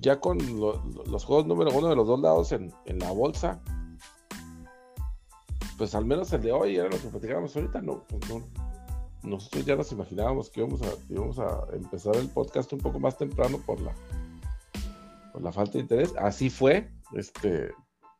[0.00, 0.38] ya con
[1.06, 3.60] los juegos número uno de los dos lados en, la bolsa,
[5.78, 8.42] pues al menos el de hoy era lo que platicábamos ahorita, no, pues
[9.22, 13.16] nosotros ya nos imaginábamos que íbamos a, íbamos a empezar el podcast un poco más
[13.16, 13.92] temprano por la
[15.32, 16.12] por la falta de interés.
[16.18, 17.70] Así fue, este,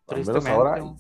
[0.07, 0.95] al menos ahora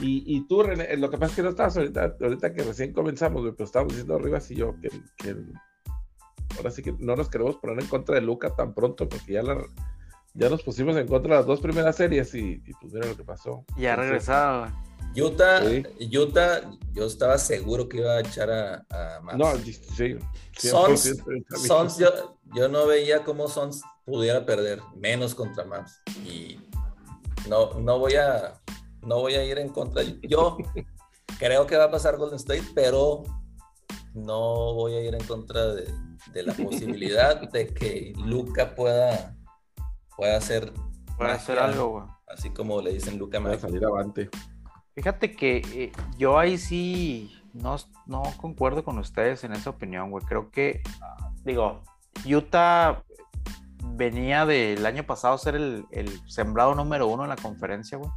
[0.00, 3.42] y, tú, René, lo que pasa es que no estabas ahorita, ahorita que recién comenzamos,
[3.56, 5.36] pero estábamos diciendo arriba y yo que,
[6.56, 9.42] ahora sí que no nos queremos poner en contra de Luca tan pronto, porque ya,
[9.42, 9.60] la,
[10.34, 13.24] ya nos pusimos en contra de las dos primeras series y, pues mira lo que
[13.24, 13.64] pasó.
[13.76, 14.72] Ya regresaba.
[15.16, 15.62] Utah,
[16.12, 20.16] Utah, yo estaba seguro que iba a echar a, a No, sí.
[20.56, 21.16] Sons,
[21.66, 26.00] Sons yo, yo, no veía cómo Sons pudiera perder, menos contra Mavs.
[26.24, 26.60] Y
[27.48, 28.60] no, no voy a
[29.02, 30.02] no voy a ir en contra.
[30.22, 30.56] Yo
[31.38, 33.24] creo que va a pasar Golden State, pero
[34.14, 35.86] no voy a ir en contra de,
[36.34, 39.36] la posibilidad de que Luca pueda,
[40.16, 40.72] pueda hacer,
[41.16, 44.28] pueda hacer algo, Así como le dicen Luca, va a salir avante.
[44.94, 50.24] Fíjate que eh, yo ahí sí no, no concuerdo con ustedes en esa opinión, güey.
[50.26, 50.82] Creo que,
[51.44, 51.82] digo,
[52.26, 53.02] Utah
[53.94, 58.10] venía del año pasado ser el, el sembrado número uno en la conferencia, güey.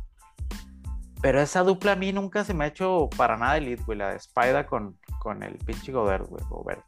[1.22, 3.98] Pero esa dupla a mí nunca se me ha hecho para nada elite, güey.
[3.98, 6.44] La de Spider con, con el pinche Godert, güey.
[6.50, 6.84] Gobert.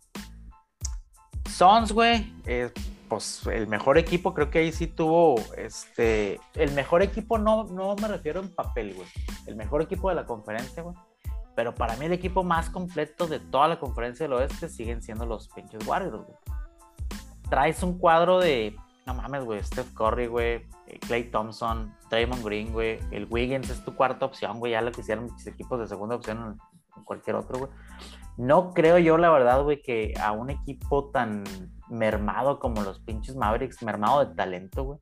[1.47, 2.33] Sons, güey.
[3.07, 5.35] pues el mejor equipo, creo que ahí sí tuvo.
[5.55, 6.39] Este.
[6.55, 9.07] El mejor equipo no, no me refiero en papel, güey.
[9.45, 10.95] El mejor equipo de la conferencia, güey.
[11.55, 15.27] Pero para mí el equipo más completo de toda la conferencia del oeste siguen siendo
[15.27, 16.37] los pinches Warriors, güey.
[17.51, 18.75] Traes un cuadro de.
[19.05, 19.63] No mames, güey.
[19.63, 20.65] Steph Curry, güey.
[20.99, 22.99] Clay eh, Thompson, Draymond Green, güey.
[23.12, 24.73] El Wiggins es tu cuarta opción, güey.
[24.73, 26.60] Ya lo quisieron muchos equipos de segunda opción
[26.97, 27.71] en cualquier otro, güey.
[28.38, 31.43] No creo yo, la verdad, güey, que a un equipo tan
[31.89, 34.99] mermado como los pinches Mavericks, mermado de talento, güey,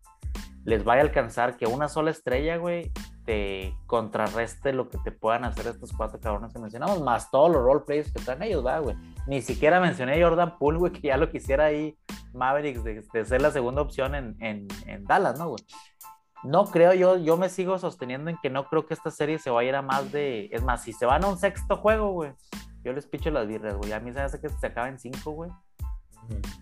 [0.66, 2.92] les vaya a alcanzar que una sola estrella, güey,
[3.26, 7.64] te contrarreste lo que te puedan hacer estos cuatro cabrones que mencionamos, más todos los
[7.64, 8.96] roleplayers que están ellos, va, güey.
[9.28, 11.98] Ni siquiera mencioné a Jordan Poole, güey, que ya lo quisiera ahí
[12.34, 15.64] Mavericks de, ser la segunda opción en, en, en Dallas, ¿no, güey?
[16.44, 19.52] No creo, yo, yo me sigo sosteniendo en que no creo que esta serie se
[19.52, 20.50] vaya a ir a más de.
[20.52, 22.34] Es más, si se van a un sexto juego, güey,
[22.84, 23.92] yo les picho las birras, güey.
[23.92, 25.52] A mí se hace que se acaben cinco, güey.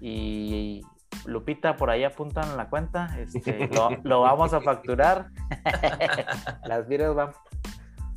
[0.02, 0.82] Y
[1.26, 3.18] Lupita, por ahí apuntan la cuenta.
[3.20, 3.70] Este,
[4.04, 5.30] lo, vamos a facturar.
[6.66, 7.32] las birras van.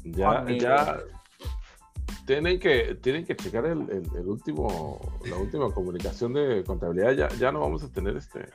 [0.04, 0.98] Ya, ya.
[2.26, 7.12] Tienen que, tienen que checar el, el, último, la última comunicación de contabilidad.
[7.12, 8.46] Ya, ya no vamos a tener este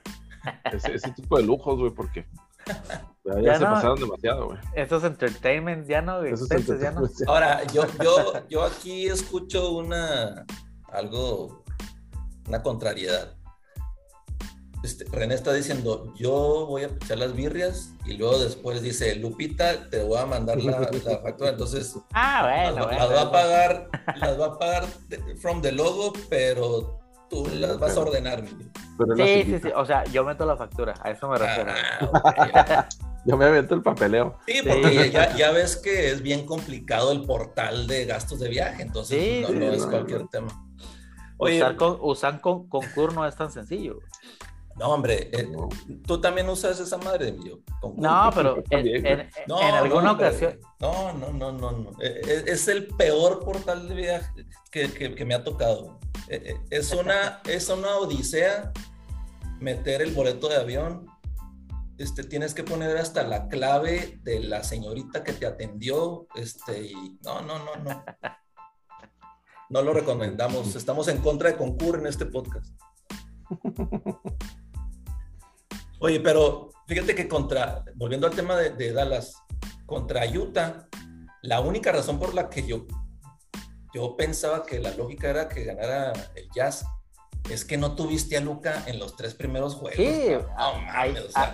[0.71, 2.26] ese, ese tipo de lujos, güey, porque
[3.23, 4.60] ya, se pasaron demasiado, güey.
[4.73, 7.08] Esos entertainments ya no, ya no.
[7.28, 10.45] Ahora, yo, yo, yo aquí escucho una
[10.91, 11.63] algo,
[12.47, 13.37] una contrariedad.
[14.84, 19.90] Este, René está diciendo, yo voy a echar las birrias y luego después dice, Lupita,
[19.90, 20.88] te voy a mandar la,
[21.24, 21.50] factura.
[21.50, 24.86] Entonces, ah, bueno, las, va a pagar, las va a pagar
[25.42, 28.44] from the logo, pero tú las vas a ordenar,
[29.16, 29.70] Sí, sí, sí.
[29.76, 31.72] O sea, yo meto la factura, a eso me refiero.
[32.24, 32.88] Ah,
[33.26, 34.38] yo me aviento el papeleo.
[34.48, 39.48] Sí, porque Ya, ves que es bien complicado el portal de gastos de viaje, entonces
[39.50, 40.48] no, es cualquier tema.
[41.38, 44.00] usar con, usar con, concur no es tan sencillo.
[44.78, 45.50] No, hombre, eh,
[46.06, 47.60] tú también usas esa madre, yo.
[47.96, 50.60] No, pero en, alguna ocasión.
[50.80, 51.90] No, no, no, no, no.
[52.02, 55.98] Eh, eh, es el peor portal de viaje que, que me ha tocado.
[56.30, 58.72] Eh, eh, es una, es una odisea
[59.60, 61.08] meter el boleto de avión.
[61.98, 66.28] Este, tienes que poner hasta la clave de la señorita que te atendió.
[66.36, 68.04] Este, y no, no, no, no.
[69.70, 70.76] No lo recomendamos.
[70.76, 72.74] Estamos en contra de concurso en este podcast.
[75.99, 79.36] Oye, pero fíjate que contra, volviendo al tema de, de Dallas,
[79.86, 80.88] contra Utah,
[81.41, 82.86] la única razón por la que yo
[83.93, 86.86] yo pensaba que la lógica era que ganara el Jazz.
[87.49, 89.95] Es que no tuviste a Luca en los tres primeros juegos.
[89.95, 90.36] Sí,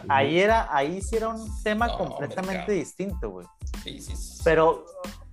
[0.10, 3.48] ahí, era, ahí sí era un tema completamente distinto, güey.
[3.84, 4.42] Sí, sí, sí.
[4.44, 4.86] Pero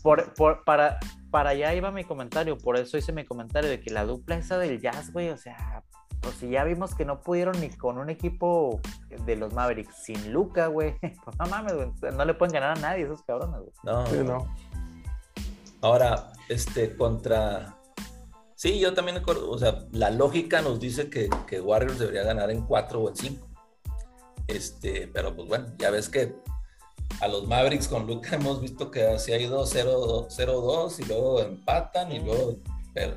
[0.02, 0.98] por, para,
[1.30, 4.58] para allá iba mi comentario, por eso hice mi comentario de que la dupla esa
[4.58, 5.82] del Jazz, güey, o sea,
[6.20, 8.80] pues si ya vimos que no pudieron ni con un equipo
[9.24, 12.80] de los Mavericks sin Luca, güey, pues no mames, güey, no le pueden ganar a
[12.80, 13.72] nadie esos cabrones, güey.
[13.83, 14.54] No, no.
[15.83, 17.76] Ahora, este, contra...
[18.54, 22.50] Sí, yo también acuerdo, o sea, la lógica nos dice que, que Warriors debería ganar
[22.50, 23.48] en 4 o en 5.
[24.46, 26.35] Este, pero pues bueno, ya ves que
[27.20, 32.12] a los Mavericks con Luca hemos visto que se ha ido 0-2 y luego empatan
[32.12, 32.56] y luego
[32.92, 33.16] pero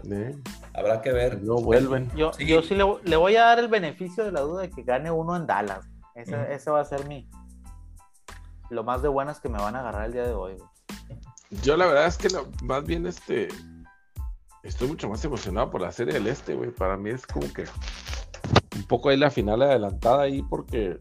[0.74, 1.42] habrá que ver.
[1.42, 2.10] No vuelven.
[2.16, 4.84] Yo sí, yo sí le, voy a dar el beneficio de la duda de que
[4.84, 5.88] gane uno en Dallas.
[6.16, 7.28] Ese, va a ser mi.
[8.70, 10.58] Lo más de buenas que me van a agarrar el día de hoy.
[11.62, 12.30] Yo la verdad es que
[12.64, 13.48] más bien este
[14.64, 16.72] estoy mucho más emocionado por la serie del este, güey.
[16.72, 17.66] Para mí es como que
[18.76, 21.00] un poco ahí la final adelantada ahí porque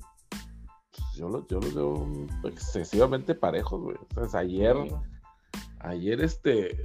[0.91, 3.97] pues, yo los yo veo excesivamente parejos, güey.
[4.17, 4.77] O sea, ayer,
[5.81, 6.81] ayer este,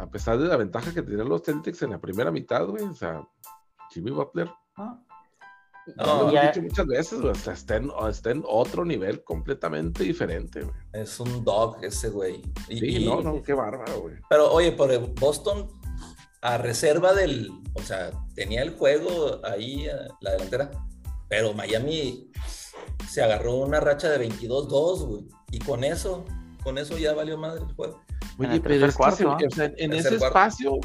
[0.00, 2.94] a pesar de la ventaja que tenían los Celtics en la primera mitad, güey, o
[2.94, 3.22] sea,
[3.90, 4.98] Jimmy Butler ah.
[5.96, 7.32] No, lo he dicho muchas veces, güey.
[7.32, 10.74] Está en, está en otro nivel completamente diferente, güey.
[10.92, 12.42] Es un dog ese, güey.
[12.68, 14.16] sí, no, no, qué bárbaro, güey.
[14.28, 15.68] Pero, oye, por Boston,
[16.42, 17.50] a reserva del.
[17.74, 19.88] O sea, tenía el juego ahí,
[20.20, 20.70] la delantera.
[21.28, 22.30] pero Miami
[23.08, 25.28] se agarró una racha de 22-2, güey.
[25.50, 26.24] Y con eso,
[26.62, 28.00] con eso ya valió madre el juego.
[28.38, 30.78] Oye, pero es que en ese espacio,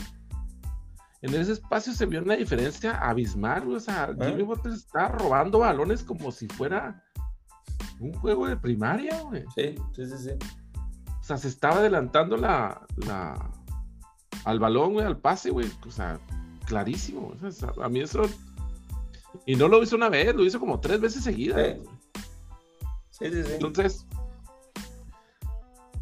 [1.22, 3.78] en ese espacio se vio una diferencia abismal, güey.
[3.78, 4.26] O sea, ¿Eh?
[4.28, 7.04] Jimmy Butler está robando balones como si fuera
[8.00, 9.44] un juego de primaria, güey.
[9.56, 10.32] Sí, sí, sí, sí.
[11.20, 13.52] O sea, se estaba adelantando la, la
[14.44, 15.72] al balón, güey, al pase, güey.
[15.88, 16.20] O sea,
[16.66, 17.34] clarísimo.
[17.42, 18.24] O sea, a mí eso.
[19.46, 21.78] Y no lo hizo una vez, lo hizo como tres veces seguidas.
[23.10, 23.52] Sí, sí, sí.
[23.54, 24.06] Entonces,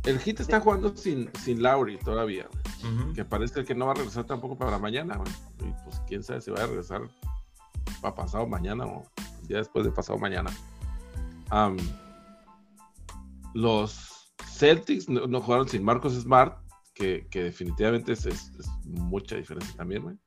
[0.05, 2.47] el Hit está jugando sin, sin Lauri todavía,
[3.15, 5.31] que parece que no va a regresar tampoco para mañana, güey.
[5.59, 7.01] Y pues quién sabe si va a regresar
[8.01, 9.05] para pasado mañana o
[9.47, 10.51] ya después de pasado mañana.
[13.53, 16.57] los Celtics no, jugaron sin Marcos Smart,
[16.93, 18.51] que, definitivamente es,
[18.83, 20.17] mucha diferencia también, güey.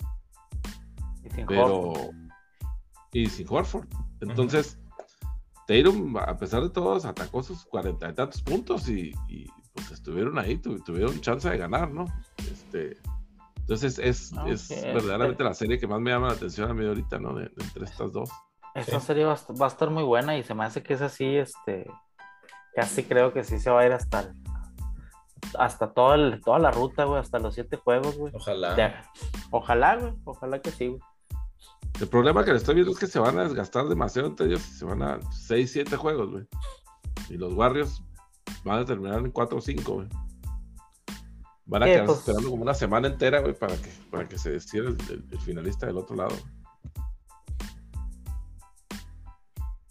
[1.22, 1.92] Y sin Pero.
[3.12, 3.86] Y sin Horford.
[4.20, 4.78] Entonces.
[5.66, 9.12] Tatum, a pesar de todo, atacó sus cuarenta y tantos puntos y,
[9.76, 12.06] pues estuvieron ahí, tuvieron chance de ganar, ¿no?
[12.38, 12.96] Este,
[13.56, 17.18] entonces es, es verdaderamente la serie que más me llama la atención a mí ahorita,
[17.18, 17.34] ¿no?
[17.34, 18.30] De, entre estas dos.
[18.74, 21.90] Esta serie va, a estar muy buena y se me hace que es así, este,
[22.74, 24.34] casi creo que sí se va a ir hasta
[25.58, 28.32] hasta toda, toda la ruta, güey, hasta los siete juegos, güey.
[28.34, 29.04] Ojalá.
[29.50, 31.00] ojalá, güey, ojalá que sí, güey.
[32.00, 34.60] El problema que le estoy viendo es que se van a desgastar demasiado entre ellos.
[34.60, 36.46] Se van a 6, 7 juegos, güey.
[37.30, 38.02] Y los Warriors
[38.64, 40.08] van a terminar en 4 o 5, güey.
[41.66, 44.50] Van a quedar pues esperando como una semana entera, güey, para que, para que se
[44.50, 46.36] decida el, finalista del otro lado.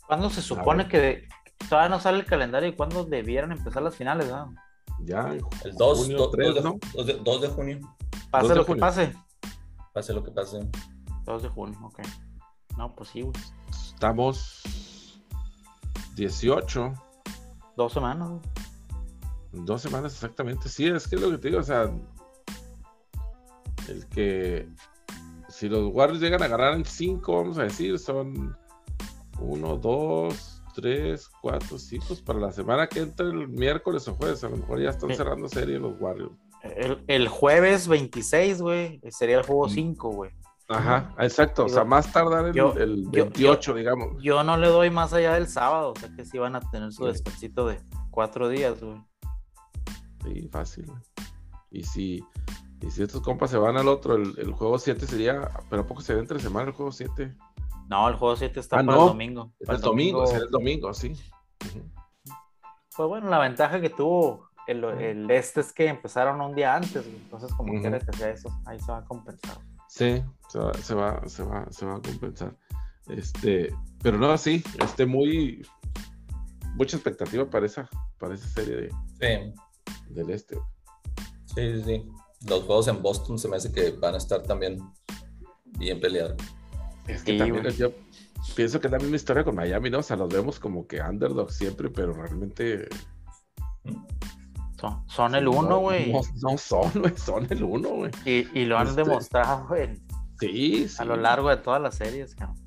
[0.08, 1.28] ¿Cuándo se supone que
[1.68, 4.54] todavía no sale el calendario y cuándo debieran empezar las finales, ¿no?
[5.00, 5.34] Ya,
[5.66, 6.80] el 2, junio, 3, de, ¿no?
[6.94, 7.80] 2 de, junio.
[8.32, 9.14] Pase lo que pase.
[9.94, 10.60] Pase lo que pase.
[11.26, 12.00] 2 de junio, ok.
[12.78, 13.34] No, pues sí, güey.
[13.70, 14.64] Estamos
[16.16, 16.94] 18.
[17.76, 18.30] Dos semanas,
[19.52, 20.68] Dos semanas exactamente.
[20.68, 21.90] Sí, es que es lo que te digo, o sea,
[23.88, 24.68] el que
[25.50, 28.58] si los Warriors llegan a ganar en 5, vamos a decir, son
[29.40, 32.06] 1, 2, 3, 4, 5.
[32.26, 35.48] Para la semana que entra el miércoles o jueves, a lo mejor ya están cerrando
[35.48, 36.36] serie los Warriors.
[36.64, 40.16] El, el jueves 26, güey, sería el juego 5, mm.
[40.16, 40.32] güey.
[40.68, 41.66] Ajá, exacto.
[41.66, 44.22] o sea, más tardar el, el 28, digamos.
[44.22, 46.92] Yo no le doy más allá del sábado, o sea que sí van a tener
[46.92, 49.00] su descansito de cuatro días, güey.
[50.24, 50.92] Sí, fácil.
[51.70, 52.24] Y si,
[52.82, 56.02] y si estos compas se van al otro, el, juego 7 sería, pero ¿a poco
[56.02, 57.36] se ve entre semana el juego 7?
[57.88, 59.52] No, el juego 7 está ah, para el domingo.
[59.60, 61.14] el, domingo, el domingo, sí.
[62.96, 67.06] Pues bueno, la ventaja que tuvo el, el, este es que empezaron un día antes,
[67.06, 69.58] entonces como uh que sea eso, ahí se va a compensar.
[69.96, 72.54] Sí, se va, se va, se va, se va a compensar.
[73.08, 75.66] Este, pero no, sí, este muy
[76.74, 79.54] mucha expectativa para esa, para esa serie de, sí.
[80.10, 80.58] del este.
[81.46, 82.10] Sí, sí, sí.
[82.46, 84.80] Los juegos en Boston se me hace que van a estar también
[85.80, 86.36] bien peleados.
[87.08, 87.94] Es que también yo
[88.54, 90.00] pienso que es la misma historia con Miami, ¿no?
[90.00, 92.90] O sea, los vemos como que underdog siempre, pero realmente
[95.08, 96.12] son, el uno, güey.
[96.12, 98.12] No, son, güey, son el uno, güey.
[98.26, 100.02] Y, lo han este, demostrado, güey.
[100.40, 100.96] Sí, sí.
[101.00, 102.66] A lo largo de todas las series, cabrón.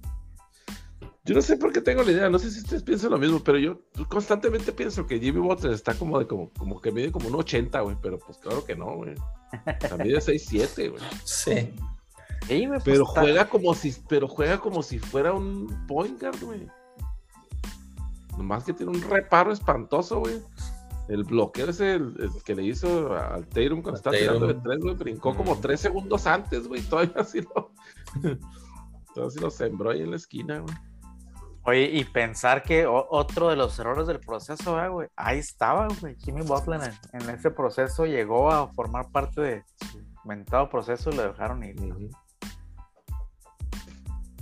[1.24, 3.40] Yo no sé por qué tengo la idea, no sé si ustedes piensan lo mismo,
[3.44, 7.28] pero yo constantemente pienso que Jimmy Butler está como de como, como que mide como
[7.28, 9.14] un 80, güey, pero pues claro que no, güey.
[9.78, 11.02] También mide 6'7, güey.
[11.24, 11.70] Sí.
[12.46, 16.66] Pues, pero juega como si, pero juega como si fuera un point guard, güey.
[18.38, 20.40] Nomás que tiene un reparo espantoso, güey.
[21.08, 24.94] El bloqueo ese el, que le hizo al Tatum cuando estaba tirando de tres, güey,
[24.94, 26.82] brincó como tres segundos antes, güey.
[26.82, 27.72] Todavía así lo.
[29.14, 30.74] todavía así lo sembró ahí en la esquina, güey.
[31.64, 36.16] Oye, y pensar que otro de los errores del proceso, güey, ahí estaba, güey.
[36.16, 36.80] Jimmy Butler
[37.12, 41.76] en, ese proceso llegó a formar parte de su mentado proceso y lo dejaron ir.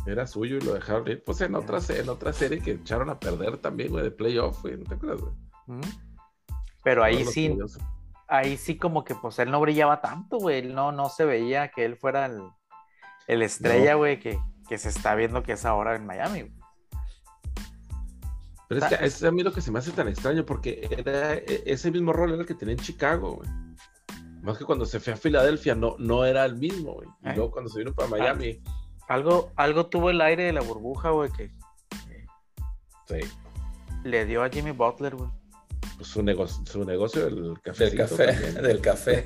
[0.07, 1.23] Era suyo y lo dejaron ir.
[1.25, 4.77] Pues en otra, en otra serie que echaron a perder también, güey, de playoff, güey.
[4.77, 5.81] ¿No te acuerdas, güey?
[6.87, 7.53] Pero ahí sí,
[8.29, 10.63] ahí sí como que pues él no brillaba tanto, güey.
[10.63, 12.27] no, no se veía que él fuera
[13.27, 14.39] el, estrella, güey, que,
[14.79, 16.55] se está viendo que es ahora en Miami.
[18.69, 21.35] Pero es que es a mí lo que se me hace tan extraño porque era
[21.35, 23.51] e, ese mismo rol era el que tenía en Chicago, güey.
[24.43, 27.09] Más que cuando se fue a Filadelfia no, no era el mismo, güey.
[27.25, 27.33] Y ¿Eh?
[27.35, 28.63] luego cuando se vino para Miami.
[29.09, 31.51] Algo, algo tuvo el aire de la burbuja, güey, que,
[33.09, 33.29] sí.
[34.05, 35.31] le dio a Jimmy Butler, güey.
[35.97, 37.85] Pues, su, negocio, su negocio del café.
[37.85, 39.25] Del café, del café.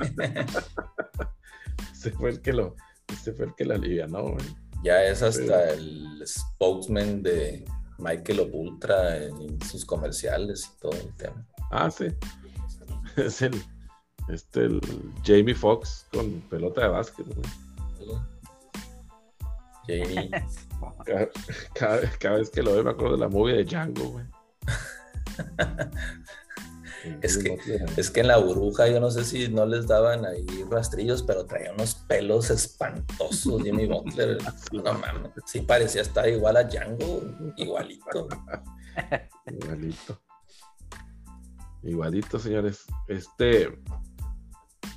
[1.92, 2.76] ese fue el que lo,
[3.12, 4.46] ese fue el que la alivianó, güey.
[4.82, 7.66] Ya es hasta el spokesman de,
[8.00, 11.46] Michael Opultra en sus comerciales y todo el tema.
[11.70, 12.06] Ah, sí.
[13.16, 13.60] Es el,
[14.28, 14.80] este, el
[15.24, 17.26] Jamie Foxx con pelota de básquet,
[19.86, 20.30] Jamie.
[21.74, 24.24] Cada, vez que lo veo me acuerdo de la movie de Django, güey.
[27.22, 27.59] Es que,
[27.96, 31.46] es que en la burbuja yo no sé si no les daban ahí rastrillos, pero
[31.46, 34.38] traía unos pelos espantosos Jimmy Butler.
[34.72, 37.22] No mames, sí parecía estar igual a Django,
[37.57, 38.28] igualito.
[39.46, 40.20] Igualito.
[41.82, 42.84] Igualito, señores.
[43.09, 43.80] Este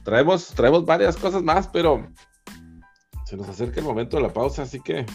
[0.04, 2.08] traemos, traemos varias cosas más, pero
[3.26, 5.06] se nos acerca el momento de la pausa, así que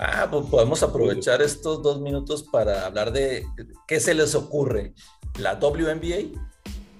[0.00, 3.44] Ah, pues podemos aprovechar estos dos minutos para hablar de
[3.88, 4.94] qué se les ocurre.
[5.40, 6.40] ¿La WNBA?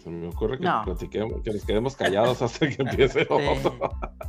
[0.03, 3.79] Se me ocurre que, que nos quedemos callados hasta que empiece otro.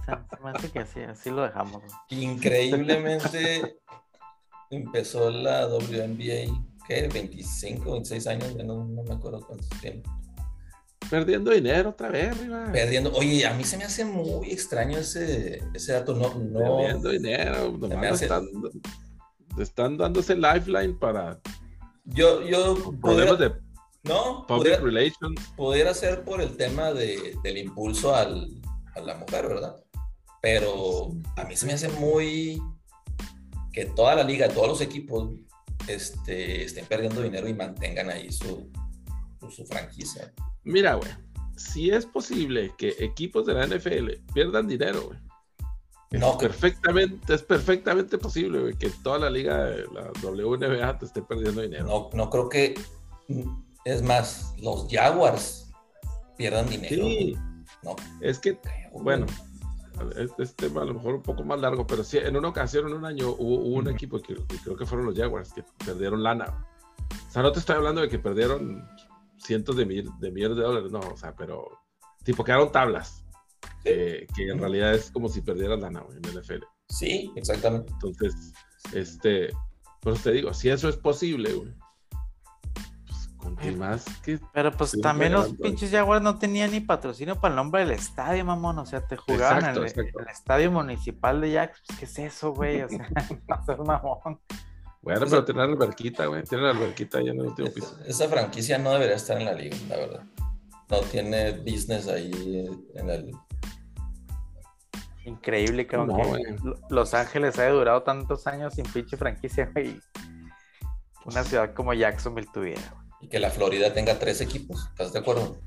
[0.06, 1.82] Se, me hace que así, así lo dejamos.
[2.10, 3.80] Increíblemente
[4.70, 6.54] empezó la WNBA,
[6.88, 7.10] ¿qué?
[7.12, 10.12] 25, 26 años, no, no me acuerdo cuántos tiempo.
[11.10, 12.72] Perdiendo dinero otra vez, arriba.
[12.72, 13.12] Perdiendo.
[13.14, 16.14] Oye, a mí se me hace muy extraño ese, ese dato.
[16.14, 16.78] No, no.
[16.78, 17.72] Perdiendo dinero.
[17.78, 18.46] Nomás están,
[19.58, 21.40] están dándose lifeline para.
[22.06, 22.94] Yo, yo.
[23.02, 23.54] Problemas de.
[24.04, 24.46] No.
[24.48, 25.42] Public relations.
[25.58, 28.48] Pudiera ser por el tema de, del impulso al,
[28.96, 29.76] a la mujer, ¿verdad?
[30.42, 32.62] Pero a mí se me hace muy.
[33.74, 35.32] Que toda la liga, todos los equipos
[35.88, 38.70] este, estén perdiendo dinero y mantengan ahí su,
[39.50, 40.34] su franquicia.
[40.70, 41.10] Mira, güey,
[41.58, 45.20] si es posible que equipos de la NFL pierdan dinero, güey.
[46.12, 51.22] No, perfectamente, es perfectamente posible, güey, que toda la liga, de la WNBA te esté
[51.22, 51.86] perdiendo dinero.
[51.86, 52.80] No, no creo que,
[53.86, 55.72] es más, los Jaguars
[56.38, 57.04] pierdan dinero.
[57.04, 57.38] Sí,
[57.84, 57.96] no.
[58.22, 58.60] Es que,
[58.92, 59.26] bueno,
[60.18, 62.94] este tema a lo mejor un poco más largo, pero sí, en una ocasión, en
[62.94, 66.66] un año, hubo, un equipo, que, creo que fueron los Jaguars, que perdieron lana.
[67.28, 68.88] O sea, no te estoy hablando de que perdieron
[69.40, 71.68] cientos de, de millones de dólares, no, o sea, pero
[72.24, 73.24] tipo quedaron tablas,
[73.84, 76.64] que en realidad es como si perdieras lana en el NFL.
[76.90, 77.92] Sí, exactamente.
[77.94, 78.54] Entonces,
[78.94, 79.52] este,
[80.02, 81.74] pues te digo, si eso es posible, güey,
[83.06, 84.40] pues con qué más que...
[84.54, 88.44] Pero pues también los pinches Jaguars no tenían ni patrocinio para el nombre del estadio,
[88.46, 92.54] mamón, o sea, te jugaban en el, estadio municipal de Jack, pues, ¿qué es eso,
[92.54, 92.82] güey?
[92.82, 93.10] O sea,
[93.48, 94.40] no seas mamón.
[95.10, 96.44] Bueno, pero tiene la alberquita, güey.
[96.44, 97.98] Tiene la alberquita ya en el último piso.
[98.06, 100.24] Esa, franquicia no debería estar en la liga, la verdad.
[100.88, 103.32] No tiene business ahí en el.
[105.26, 105.98] Increíble que
[106.90, 110.00] Los Ángeles haya durado tantos años sin pinche franquicia, güey.
[111.26, 112.82] Una ciudad como Jacksonville tuviera,
[113.20, 114.88] Y que la Florida tenga tres equipos.
[114.90, 115.58] ¿Estás de acuerdo?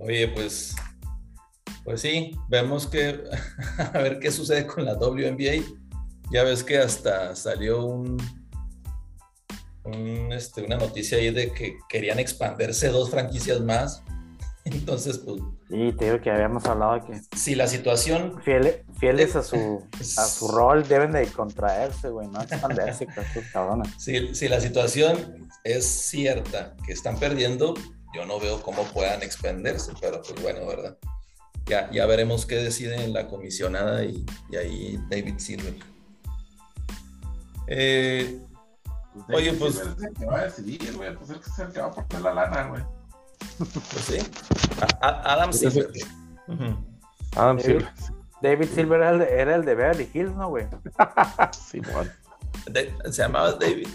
[0.00, 0.74] Oye, pues,
[1.84, 3.22] pues sí, vemos que,
[3.92, 5.62] a ver qué sucede con la WNBA.
[6.32, 8.16] Ya ves que hasta salió un,
[10.32, 14.02] este, una noticia ahí de que querían expandirse dos franquicias más.
[14.64, 15.42] Entonces, pues.
[15.68, 17.36] Sí, te digo que habíamos hablado de que.
[17.36, 18.40] Si la situación.
[18.42, 23.92] fieles a su, a su rol, deben de contraerse, güey, no expandirse con estos cabrones.
[23.98, 27.74] Si, si la situación es cierta, que están perdiendo,
[28.14, 30.96] yo no veo cómo puedan expenderse, pero pues bueno, ¿verdad?
[31.66, 35.74] Ya, ya veremos qué decide la comisionada y, ahí David Silver.
[37.68, 38.40] Eh,
[39.32, 39.80] oye, pues.
[40.18, 41.14] ¿Qué va a decidir, güey?
[41.14, 42.82] Pues el que se va a poner la lana, güey.
[43.58, 44.18] Pues sí.
[45.00, 45.90] Adam Silver.
[47.36, 47.88] Adam Silver.
[48.42, 50.66] David Silver era el, de, era el de Beverly Hills, ¿no, güey?
[51.70, 52.10] sí, bueno.
[53.12, 53.88] se llamaba David.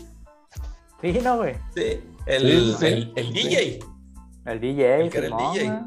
[1.01, 1.55] Sí, ¿no, güey?
[1.75, 2.51] Sí, el,
[2.81, 3.79] el, el DJ.
[4.45, 5.01] El DJ.
[5.01, 5.81] El que era el DJ.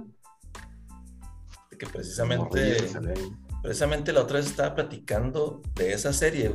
[1.78, 2.76] Que precisamente,
[3.62, 6.52] precisamente la otra vez estaba platicando de esa serie.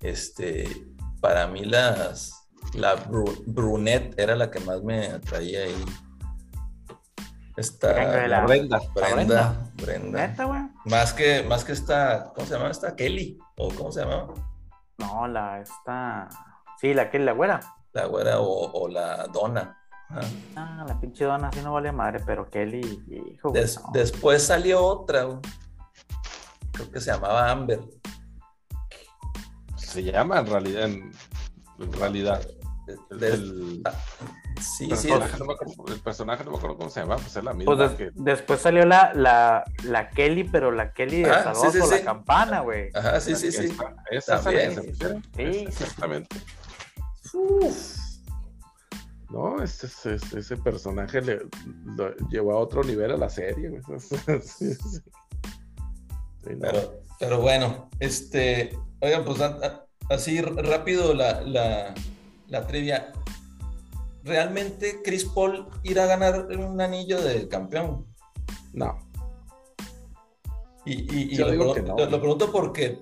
[0.00, 0.86] Este,
[1.20, 5.84] para mí las, la brunette era la que más me atraía ahí.
[7.56, 10.70] Esta, la Brenda, Brenda, Brenda.
[10.84, 12.94] Más que, más que esta, ¿cómo se llama esta?
[12.94, 14.34] Kelly, o ¿cómo se llamaba?
[14.98, 16.28] No, la esta,
[16.78, 17.60] sí, la Kelly, la güera.
[17.92, 19.76] La güera o, o la Donna.
[20.08, 23.52] Ah, la pinche dona así no vale madre, pero Kelly, hijo.
[23.92, 25.26] Después salió otra,
[26.72, 27.80] creo que se llamaba Amber.
[29.76, 31.12] Se llama en realidad, en,
[31.92, 32.46] realidad.
[33.20, 33.92] el, ah,
[34.60, 35.10] sí, sí.
[35.10, 37.76] el personaje no me acuerdo cómo se llama, pues es la misma.
[37.76, 42.60] Pues después salió la, la, la, Kelly, pero la Kelly de ah, sí, la campana,
[42.60, 42.90] güey.
[42.94, 43.76] Ajá, sí, sí, sí.
[44.10, 44.82] Esa, esa,
[45.34, 46.36] sí, exactamente.
[47.32, 48.05] Uf
[49.30, 51.40] No, ese, ese, personaje le,
[51.96, 53.80] lo llevó a otro nivel a la serie.
[56.44, 59.40] pero, pero bueno, este, oigan, pues
[60.10, 61.94] así rápido la, la,
[62.48, 63.12] la trivia.
[64.22, 68.06] ¿Realmente Chris Paul irá a ganar un anillo de campeón?
[68.72, 68.98] No.
[70.84, 73.00] Y, lo, lo, pregunto porque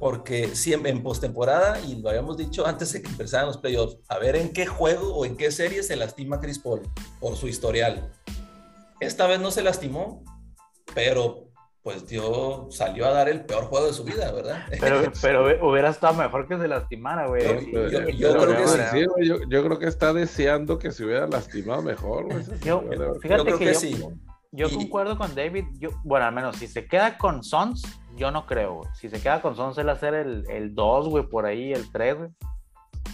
[0.00, 4.18] porque siempre en postemporada, y lo habíamos dicho antes de que empezaran los playoffs, a
[4.18, 6.80] ver en qué juego o en qué serie se lastima Chris Paul
[7.20, 8.10] por su historial.
[8.98, 10.24] Esta vez no se lastimó,
[10.94, 11.50] pero
[11.82, 14.64] pues dio, salió a dar el peor juego de su vida, ¿verdad?
[14.80, 17.44] Pero, pero hubiera estado mejor que se lastimara, güey.
[18.16, 19.06] Yo, creo que sí.
[19.48, 22.44] yo, creo que está deseando que se hubiera lastimado mejor, güey.
[22.62, 22.84] Yo,
[23.20, 24.02] fíjate que, sí.
[24.52, 27.82] Yo concuerdo con David, yo, bueno, al menos si se queda con Sons,
[28.16, 28.88] yo no creo, güey.
[28.94, 32.30] Si se queda con Sons, él hacer el 2, güey, por ahí, el 3, güey.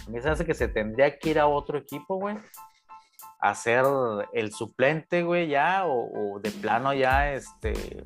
[0.07, 2.37] A mí se hace que se tendría que ir a otro equipo, güey.
[3.39, 3.83] A ser
[4.33, 8.05] el suplente, güey, ya, o, de plano ya, este,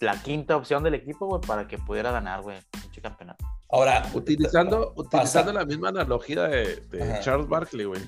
[0.00, 3.44] la quinta opción del equipo, güey, para que pudiera ganar, güey, un campeonato.
[3.70, 6.82] Ahora, utilizando, utilizando la misma analogía de,
[7.22, 8.02] Charles Barkley, güey.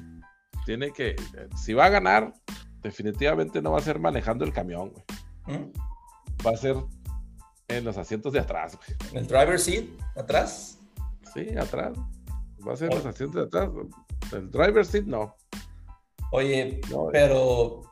[0.64, 1.14] Tiene que,
[1.56, 2.32] si va a ganar,
[2.82, 5.58] definitivamente no va a ser manejando el camión, güey.
[5.58, 5.72] ¿Mm?
[6.44, 6.76] Va a ser
[7.68, 8.98] en los asientos de atrás, güey.
[9.10, 9.84] ¿En el driver seat?
[10.16, 10.78] ¿Atrás?
[11.34, 11.96] Sí, atrás.
[12.66, 13.70] Va a ser en los asientos de atrás.
[14.32, 15.36] El driver seat no.
[16.32, 16.80] Oye,
[17.12, 17.82] pero.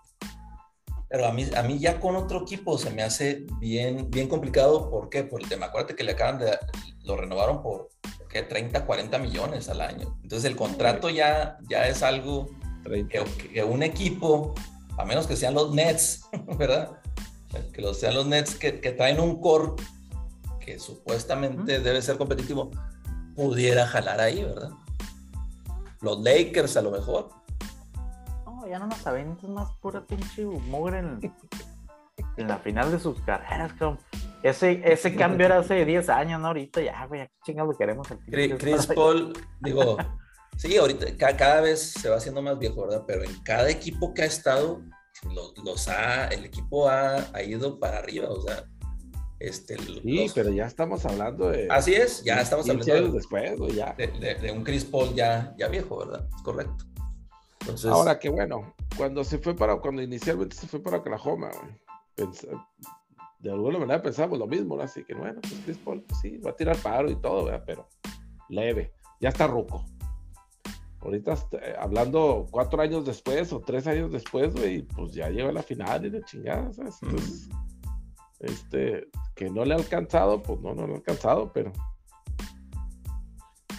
[1.09, 4.91] Pero a mí, a mí ya con otro equipo se me hace bien, bien complicado.
[4.91, 5.23] ¿Por qué?
[5.23, 5.67] Por el tema.
[5.67, 6.59] Acuérdate que le acaban de.
[7.05, 7.89] Lo renovaron por
[8.29, 8.43] ¿qué?
[8.43, 10.19] 30, 40 millones al año.
[10.23, 12.51] Entonces el contrato ya, ya es algo
[12.85, 14.55] que, que un equipo,
[14.99, 16.23] a menos que sean los Nets,
[16.59, 16.99] ¿verdad?
[17.73, 19.73] Que los, sean los Nets que, traen un core
[20.61, 22.71] que supuestamente debe ser competitivo,
[23.35, 24.71] pudiera jalar ahí, ¿verdad?
[26.01, 27.31] Los Lakers a lo mejor.
[28.47, 31.21] No, ya no nos aventas más pura pinche mugre en,
[32.37, 33.73] en, la final de sus carreras,
[34.43, 36.49] Ese, ese cambio era hace 10 años, ¿no?
[36.49, 38.09] Ahorita ya, güey, qué chingados queremos.
[38.31, 39.99] Chris, Paul, digo,
[40.57, 43.05] sí, ahorita cada vez se va haciendo más viejo, ¿verdad?
[43.07, 44.83] Pero en cada equipo que ha estado,
[45.33, 48.65] los, ha, el equipo ha, ido para arriba, o sea,
[49.39, 51.69] este, sí, pero ya estamos hablando de.
[51.71, 53.95] Así es, ya estamos hablando después, ya.
[53.95, 56.27] De, un Chris Paul ya, ya viejo, ¿verdad?
[56.35, 56.85] Es correcto.
[57.61, 57.91] Entonces...
[57.91, 61.51] Ahora que bueno, cuando se fue para, cuando inicialmente se fue para Oklahoma,
[63.39, 66.51] de alguna manera pensamos lo mismo, así que bueno, pues Chris Paul, pues sí, va
[66.51, 67.65] a tirar paro y todo, ¿verdad?
[67.67, 67.89] pero
[68.49, 69.85] leve, ya está ruco.
[71.05, 75.53] Ahorita eh, hablando cuatro años después o tres años después, güey, pues ya llega a
[75.53, 76.97] la final y de chingada, ¿sabes?
[77.03, 77.49] Entonces,
[78.41, 81.73] este, que no le ha alcanzado, pues no, no le ha alcanzado, pero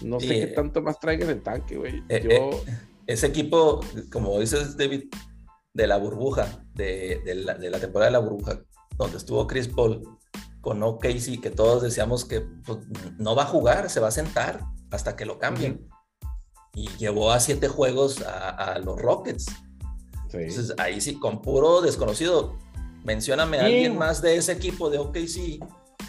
[0.03, 2.03] no sé qué tanto más traigan el tanque, güey.
[2.09, 2.29] Eh, Yo...
[2.29, 2.63] Eh,
[3.07, 5.05] ese equipo, como dices, David,
[5.73, 8.61] de la burbuja, de, la, temporada de la burbuja,
[8.97, 10.17] donde estuvo Chris Paul
[10.61, 12.79] con OKC, que todos decíamos que pues,
[13.17, 15.87] no va a jugar, se va a sentar hasta que lo cambien
[16.75, 19.47] y llevó a siete juegos a, los Rockets.
[20.33, 22.57] Entonces ahí sí, con puro desconocido,
[23.03, 25.63] mencióname a alguien más de ese equipo de OKC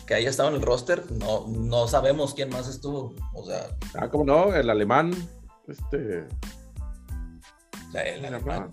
[0.07, 3.14] que haya estado en el roster, no, no sabemos quién más estuvo.
[3.35, 3.67] O sea.
[3.95, 4.55] Ah, ¿cómo no?
[4.55, 5.12] El alemán.
[5.67, 6.27] Este.
[7.93, 8.71] El, alemán.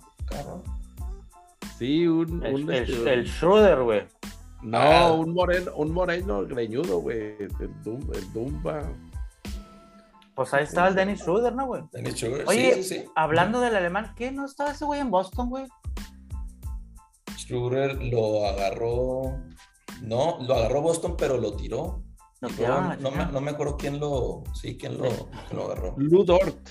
[1.78, 2.44] Sí, un.
[2.44, 4.02] El, este, el, Schroeder, güey.
[4.62, 5.12] No, ah.
[5.12, 7.36] un moreno, un moreno greñudo, güey.
[7.38, 7.50] El,
[8.32, 8.82] Dumba.
[10.34, 11.82] Pues ahí estaba el Dennis Schroeder, ¿no, güey?
[11.92, 14.32] Dennis Schroeder, Oye, sí, sí, hablando del alemán, ¿qué?
[14.32, 15.66] ¿No estaba ese güey en Boston, güey?
[17.36, 19.40] Schroeder lo agarró.
[20.02, 22.02] No, lo agarró Boston, pero lo tiró.
[22.40, 22.48] No,
[22.96, 24.42] no, me, no, me, acuerdo quién lo.
[24.54, 25.08] Sí, quién lo,
[25.52, 25.94] lo agarró.
[25.96, 26.68] Ludort.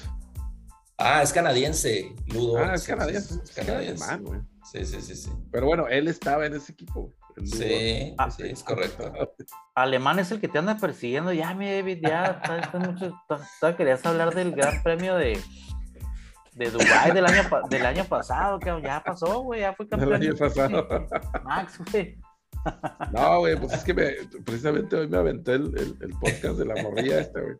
[0.97, 2.13] Ah, es canadiense.
[2.27, 2.69] Ludort.
[2.69, 3.39] Ah, es canadiense.
[3.43, 4.03] Es canadiense.
[4.03, 4.41] Alemán, güey.
[4.71, 5.31] Sí, sí, sí, sí.
[5.51, 7.01] Pero bueno, él estaba en ese equipo.
[7.01, 7.13] Güey.
[7.45, 9.11] Sí, ah, sí, es correcto.
[9.75, 11.33] Alemán es el que te anda persiguiendo.
[11.33, 12.41] Ya, mi David, ya.
[12.73, 15.39] Mucho, querías hablar del gran premio de,
[16.53, 20.13] de Dubái del año, del año pasado, que ya pasó, güey, ya fue campeón.
[20.13, 20.87] El año pasado.
[21.43, 22.17] Max, güey.
[23.11, 23.93] No, güey, pues es que
[24.45, 27.57] precisamente hoy me aventé el, el, podcast de la morrilla esta, güey.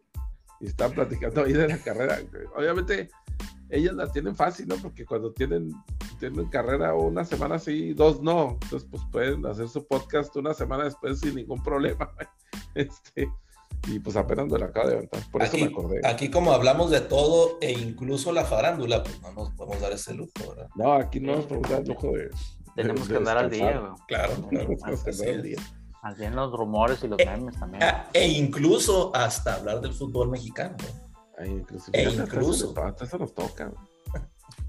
[0.62, 2.20] Y están platicando ahí de la carrera.
[2.56, 3.10] Obviamente,
[3.74, 4.76] ellas la tienen fácil, ¿no?
[4.76, 5.72] Porque cuando tienen,
[6.20, 8.58] tienen carrera una semana sí, dos no.
[8.62, 12.10] Entonces, pues pueden hacer su podcast una semana después sin ningún problema.
[12.76, 13.32] Este,
[13.88, 15.22] y pues apenas me la acabo de aventar.
[15.32, 16.02] Por eso me acordé.
[16.06, 20.14] Aquí, como hablamos de todo e incluso la farándula, pues no nos podemos dar ese
[20.16, 20.70] lujo, ¿verdad?
[20.76, 22.30] No, aquí no nos podemos dar el lujo de.
[22.76, 23.92] Tenemos que andar al día, güey.
[24.08, 24.68] Claro, claro.
[24.68, 25.58] Tenemos que andar al día.
[26.02, 27.84] Así en los rumores y los memes también.
[28.12, 30.76] E incluso hasta hablar del fútbol mexicano.
[31.38, 31.92] E incluso.
[31.94, 33.72] Eso nos toca.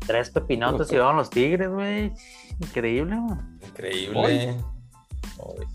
[0.07, 2.13] Tres pepinotes y van los tigres, güey.
[2.61, 3.17] Increíble,
[3.67, 4.57] Increíble.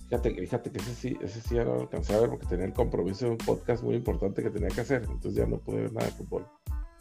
[0.07, 2.73] Fíjate, fíjate que ese sí, ese sí ya no alcancé a ver porque tenía el
[2.73, 5.03] compromiso de un podcast muy importante que tenía que hacer.
[5.03, 6.47] Entonces ya no pude ver nada de fútbol.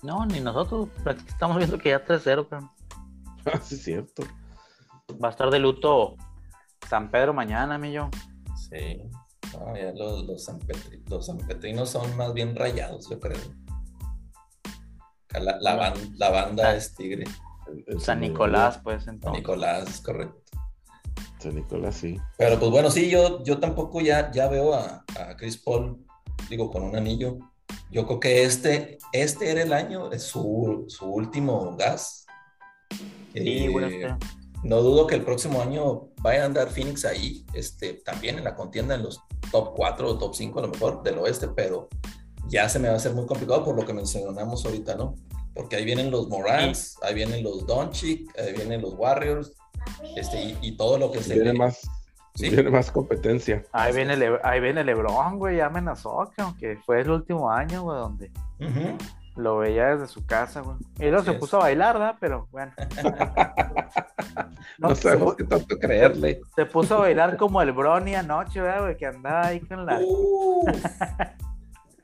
[0.03, 0.89] No, ni nosotros.
[1.26, 2.70] Estamos viendo que ya 3-0, cabrón.
[3.45, 4.24] Ah, sí, es cierto.
[5.22, 6.16] Va a estar de luto
[6.86, 8.11] San Pedro mañana, mi yo.
[8.68, 9.01] Sí.
[9.95, 13.39] los, los, sanpetrinos son más bien rayados, yo creo.
[15.35, 17.24] La, la, banda es tigre.
[17.99, 19.24] San Nicolás, pues entonces.
[19.24, 20.43] San Nicolás, correcto.
[21.39, 22.18] San Nicolás, sí.
[22.39, 26.05] Pero pues bueno, sí, yo, yo tampoco ya, ya veo a, a Chris Paul,
[26.49, 27.39] digo, con un anillo.
[27.91, 32.26] Yo creo que este, este era el año, es su, su último gas.
[33.35, 34.16] Sí, eh,
[34.62, 38.55] no dudo que el próximo año vaya a andar Phoenix ahí, este, también en la
[38.55, 39.20] contienda en los
[39.53, 41.89] top 4 o top 5 a lo mejor del oeste, pero
[42.49, 45.14] ya se me va a hacer muy complicado por lo que mencionamos ahorita, ¿no?
[45.55, 49.53] Porque ahí vienen los Morans, ahí vienen los Doncic, ahí vienen los Warriors,
[50.16, 51.88] este, y, todo lo que se viene más
[52.40, 53.64] Viene más competencia.
[53.72, 57.99] Ahí viene, ahí viene Lebron, güey, ya amenazó, que aunque fue el último año, güey,
[57.99, 58.30] donde
[59.34, 60.76] lo veía desde su casa, güey.
[60.99, 62.16] Y luego se puso a bailar, ¿verdad?
[62.20, 62.72] Pero bueno.
[64.78, 66.40] no, sabemos qué tanto creerle.
[66.55, 68.96] Se puso a bailar como el Brony anoche, ¿verdad, güey?
[68.96, 70.01] Que andaba ahí con la...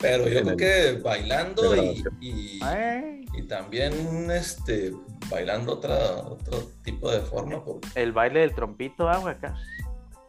[0.05, 4.92] Pero yo creo que bailando y, y, también este,
[5.30, 7.62] bailando otra, otro tipo de forma.
[7.94, 9.57] El baile del trompito, agua ah, acá.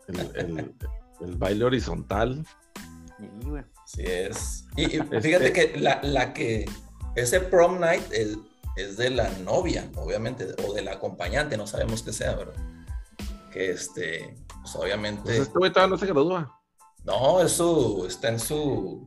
[0.07, 0.73] El,
[1.19, 2.45] el, baile horizontal.
[3.83, 4.65] Sí, es.
[4.77, 6.69] Y, fíjate que la, la, que
[7.17, 8.37] ese prom night es,
[8.77, 12.55] es, de la novia, obviamente, o de la acompañante, no sabemos qué sea, ¿verdad?
[13.51, 15.23] Que este, pues obviamente.
[15.23, 16.61] Pues este todavía no se gradúa.
[17.03, 19.05] No, eso está en su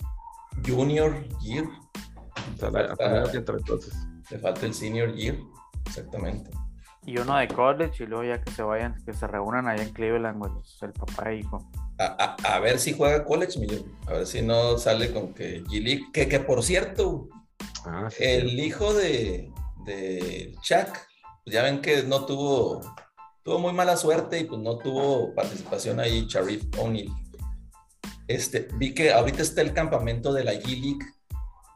[0.66, 1.64] junior year.
[4.30, 5.36] Le falta el senior year,
[5.86, 6.50] exactamente.
[7.06, 9.92] Y uno de college y luego ya que se vayan, que se reúnan allá en
[9.94, 10.42] Cleveland,
[10.82, 11.66] el papá e hijo.
[11.98, 13.58] A, ver si juega college,
[14.06, 17.28] A ver si no sale con que G que, que por cierto,
[17.86, 19.50] ah, el hijo de,
[19.86, 20.98] de Chuck,
[21.44, 22.82] pues ya ven que no tuvo,
[23.42, 27.08] tuvo muy mala suerte y pues no tuvo participación ahí, Sharif O'Neal.
[28.28, 31.04] Este, vi que ahorita está el campamento de la G-League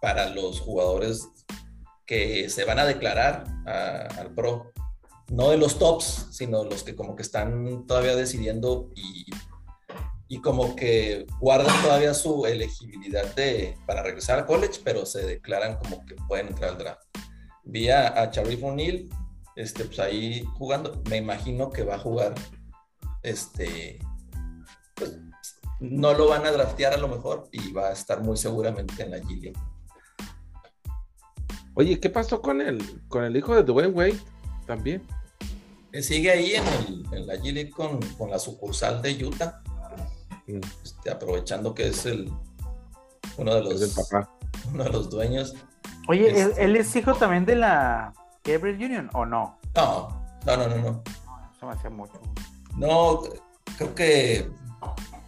[0.01, 1.29] para los jugadores
[2.07, 4.71] que se van a declarar al pro.
[5.31, 9.25] No de los tops, sino los que como que están todavía decidiendo y,
[10.29, 15.79] y como que guardan todavía su elegibilidad de, para regresar al college, pero se declaran
[15.79, 17.01] como que pueden entrar al draft.
[17.65, 18.61] Vi a, a Sharif
[19.57, 21.03] este, pues ahí jugando.
[21.09, 22.35] Me imagino que va a jugar
[23.23, 23.99] este,
[24.97, 25.19] pues,
[25.83, 29.11] no lo van a draftear a lo mejor y va a estar muy seguramente en
[29.11, 29.53] la G
[31.75, 34.21] Oye, ¿qué pasó con el, con el hijo de Dwayne Wade
[34.67, 35.03] también?
[36.01, 37.99] sigue ahí en, la G con,
[38.31, 39.61] la sucursal de Utah,
[40.47, 40.61] mm.
[40.85, 42.31] este, aprovechando que es el
[43.37, 43.97] uno de los,
[44.73, 45.55] Uno de los dueños.
[46.09, 48.13] Oye, este ¿él, es hijo también de la
[48.45, 49.59] Gabriel Union o no?
[49.75, 50.09] No,
[50.47, 50.77] no, no, no.
[50.77, 51.03] no.
[51.57, 52.21] Eso me hacía mucho.
[52.77, 53.23] No,
[53.77, 54.51] creo que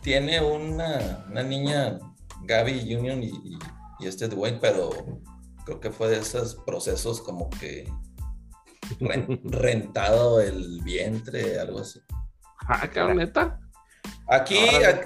[0.04, 1.98] tiene una, niña,
[2.42, 3.58] Gaby Union y,
[4.00, 4.90] este Dwayne, pero
[5.64, 7.90] creo que fue de esos procesos como que
[9.44, 12.00] rentado el vientre, algo así.
[12.68, 13.58] Ah, qué neta.
[14.34, 14.58] Aquí,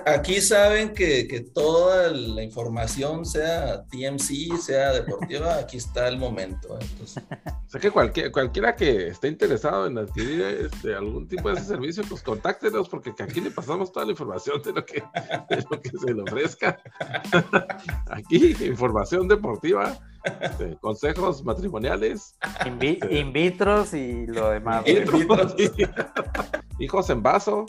[0.07, 6.79] aquí saben que, toda la información, sea TMC, sea deportiva, aquí está el momento.
[6.81, 7.23] Entonces.
[7.69, 12.03] O sea que cualquiera que esté interesado en adquirir este, algún tipo de ese servicio,
[12.09, 15.05] pues contáctenos, porque aquí le pasamos toda la información de lo que,
[15.83, 16.81] se le ofrezca.
[18.09, 19.99] Aquí, información deportiva,
[20.41, 22.37] este, consejos matrimoniales.
[22.65, 24.85] In, vitros y lo demás.
[26.79, 27.67] hijos en vaso.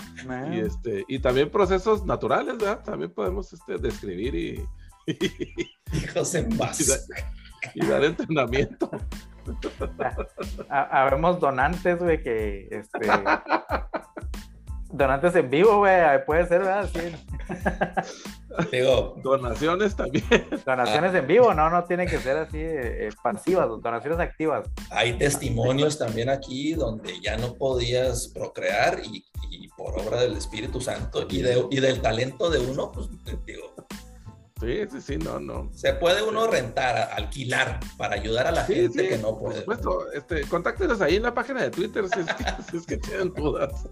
[0.51, 2.83] Y, este, y también procesos naturales, ¿verdad?
[2.83, 4.65] También podemos este, describir y,
[5.93, 6.93] hijos en vaso.
[7.73, 8.89] Y, dar entrenamiento.
[10.69, 12.99] Habemos donantes, güey, que este,
[14.91, 16.89] donantes en vivo, güey, puede ser, ¿verdad?
[16.93, 17.15] Sí.
[18.71, 20.25] Digo, donaciones también.
[20.65, 24.67] Donaciones en vivo, no, no tiene que ser así eh, pasivas, donaciones activas.
[24.89, 29.25] Hay testimonios también aquí donde ya no podías procrear y,
[29.77, 33.07] por obra del Espíritu Santo y, de, y del talento de uno, pues
[33.45, 33.73] digo.
[34.59, 35.69] Sí, sí, sí, no, no.
[35.73, 39.61] Se puede uno rentar, alquilar para ayudar a la gente que no puede.
[39.61, 42.85] Por supuesto, este, contáctenos ahí en la página de Twitter si es que, si es
[42.85, 43.87] que tienen dudas.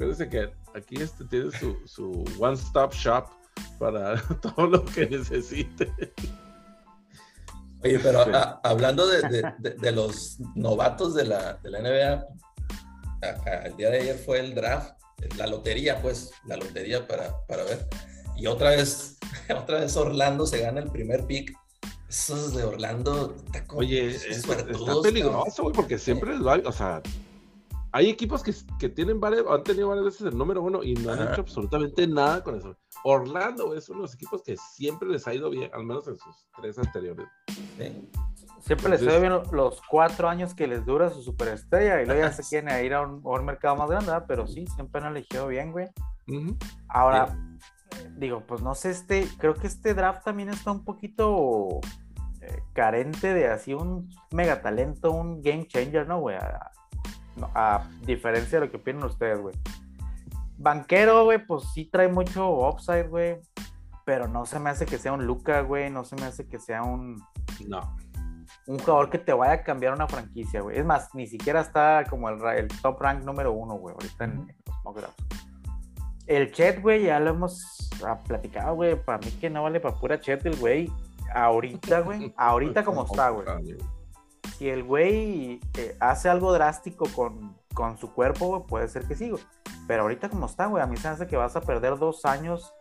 [0.00, 3.26] Acuérdense que aquí este tiene su, su one-stop shop
[3.78, 5.92] para todo lo que necesite.
[7.84, 8.24] Oye, pero
[8.62, 12.26] hablando de, de, los novatos de la, de la NBA,
[13.66, 14.94] el día de ayer fue el draft,
[15.36, 17.86] la lotería, pues, la lotería para, para ver.
[18.38, 19.18] Y otra vez,
[19.54, 21.54] otra vez Orlando se gana el primer pick.
[22.08, 24.56] Esos de Orlando, está Oye, está
[25.02, 27.02] peligroso, güey, porque siempre les va, o sea,
[27.92, 31.12] hay equipos que, que, tienen varias, han tenido varias veces el número uno y no
[31.12, 32.76] han hecho absolutamente nada con eso.
[33.04, 36.16] Orlando es uno de los equipos que siempre les ha ido bien, al menos en
[36.16, 37.26] sus tres anteriores.
[38.60, 42.20] Siempre les ha ido bien los cuatro años que les dura su superestrella y luego
[42.20, 45.72] ya se quieren ir a un, mercado más grande, pero sí, siempre han elegido bien,
[45.72, 45.88] güey.
[46.88, 47.36] Ahora,
[48.16, 51.80] digo, pues no sé, este, creo que este draft también está un poquito
[52.40, 56.36] eh, carente de así un megatalento, un game changer, ¿no, güey?
[56.36, 56.70] A,
[58.02, 59.54] diferencia de lo que opinan ustedes, güey.
[60.58, 63.40] Banquero, güey, pues sí trae mucho upside, güey.
[64.04, 65.90] Pero no se me hace que sea un Luca, güey.
[65.90, 67.22] No se me hace que sea un.
[67.66, 67.96] No.
[68.66, 70.78] Un jugador que te vaya a cambiar una franquicia, güey.
[70.78, 74.54] Es más, ni siquiera está como el, el top rank número uno, güey, ahorita en,
[74.66, 74.98] los mock
[76.26, 79.02] El Chet, güey, ya lo hemos ah, platicado, güey.
[79.02, 80.92] Para mí que no vale para pura Chet el güey.
[81.34, 82.34] Ahorita, güey.
[82.36, 83.46] ahorita como está, güey
[84.60, 89.32] si el güey eh, hace algo drástico con, con su cuerpo, puede ser que sí,
[89.86, 92.74] Pero ahorita como está, güey, a mí se hace que vas a perder dos años,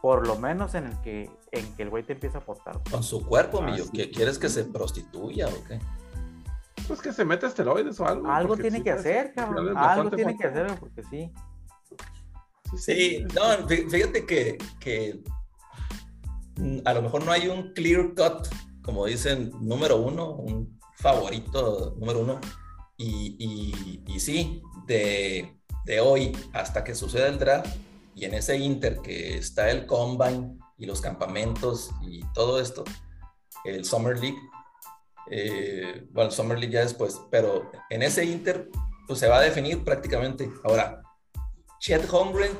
[0.00, 2.80] por lo menos en el que, en que el güey te empieza a aportar.
[2.90, 5.78] Con su cuerpo, ah, ¿Quieres que se prostituya o qué?
[6.86, 8.26] Pues que se mete esteroides o algo.
[8.30, 9.76] Algo tiene que hacer, cabrón.
[9.76, 11.30] Algo tiene que hacer, porque sí.
[12.74, 15.22] Sí, no, fíjate que, que
[16.86, 18.48] a lo mejor no hay un clear cut,
[18.80, 22.40] como dicen, número uno, un favorito número uno.
[22.96, 27.76] Y, y, sí, de, de, hoy hasta que suceda el draft
[28.16, 32.82] y en ese inter que está el combine y los campamentos y todo esto,
[33.64, 34.38] el Summer League,
[35.30, 38.68] eh, bueno, Summer League ya después, pero en ese inter
[39.06, 40.50] pues se va a definir prácticamente.
[40.64, 41.00] Ahora,
[41.78, 42.52] Chet Holmgren,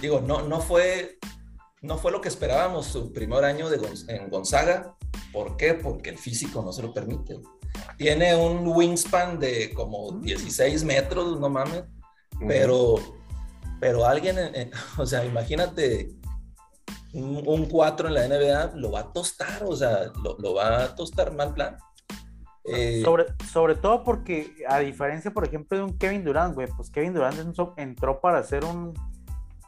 [0.00, 1.18] digo, no, no fue
[1.82, 4.96] no fue lo que esperábamos su primer año de en Gonzaga.
[5.32, 5.74] ¿Por qué?
[5.74, 7.38] Porque el físico no se lo permite.
[7.96, 11.84] Tiene un wingspan de como 16 metros, no mames.
[12.46, 12.96] Pero,
[13.80, 14.36] pero alguien,
[14.98, 16.10] o sea, imagínate
[17.12, 21.32] un, 4 en la NBA, lo va a tostar, o sea, lo, va a tostar
[21.34, 21.76] mal plan.
[22.64, 26.90] Eh, sobre, sobre todo porque, a diferencia, por ejemplo, de un Kevin Durant, güey, pues
[26.90, 27.38] Kevin Durant
[27.78, 28.94] entró para hacer un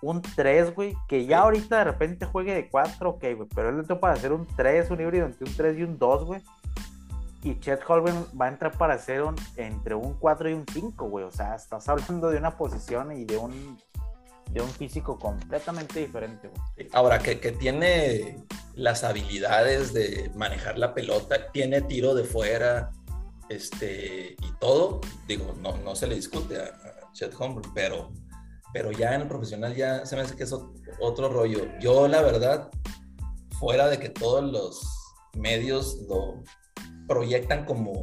[0.03, 3.79] un 3, güey, que ya ahorita de repente juegue de 4, ok, güey, pero él
[3.79, 6.43] entró para hacer un 3, un híbrido entre un 3 y un 2, güey.
[7.45, 11.09] Y Chet Holmgren va a entrar para hacer un, entre un 4 y un 5,
[11.09, 11.25] güey.
[11.25, 13.79] O sea, estás hablando de una posición y de un,
[14.51, 16.89] de un físico completamente diferente, güey.
[16.93, 18.45] Ahora, que, que tiene
[18.75, 22.91] las habilidades de manejar la pelota, tiene tiro de fuera,
[23.49, 28.13] este, y todo, digo, no, no se le discute a, a Chet Holmgren, pero
[28.73, 30.55] pero ya en el profesional ya se me hace que es
[31.01, 31.69] otro rollo.
[31.81, 32.71] Yo la verdad,
[33.59, 34.81] fuera de que todos los
[35.37, 36.43] medios lo
[37.07, 38.03] proyectan como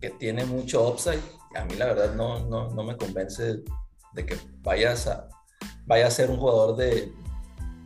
[0.00, 1.20] que tiene mucho upside,
[1.56, 3.62] a mí la verdad no, no, no me convence
[4.12, 5.28] de que vayas a,
[5.86, 7.12] vaya a ser un jugador de,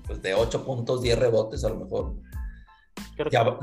[0.07, 2.15] pues de 8 puntos, 10 rebotes a lo mejor.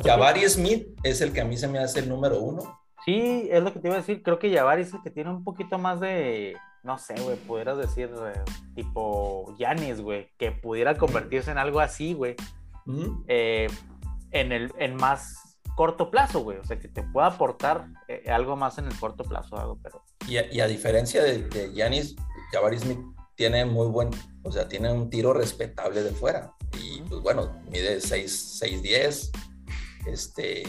[0.03, 2.80] Jabari Smith es el que a mí se me hace el número uno.
[3.05, 4.23] Sí, es lo que te iba a decir.
[4.23, 6.55] Creo que Jabari es el que tiene un poquito más de,
[6.86, 8.42] no sé, güey, pudieras decir eh,
[8.76, 12.36] tipo Yanis, güey, que pudiera convertirse en algo así, güey,
[13.28, 13.68] eh,
[14.30, 18.56] en, el, en más corto plazo, güey, o sea, que te pueda aportar eh, algo
[18.56, 20.04] más en el corto plazo, algo, pero...
[20.28, 22.16] Y a, diferencia de Yanis,
[22.52, 23.00] Jabari Smith
[23.36, 24.12] tiene muy buen,
[24.44, 29.32] o sea, tiene un tiro respetable de fuera, y pues bueno, mide 6, 10,
[30.06, 30.64] este,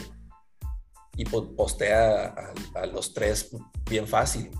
[1.14, 2.35] y postea
[2.75, 3.55] a, a los tres
[3.89, 4.51] bien fácil.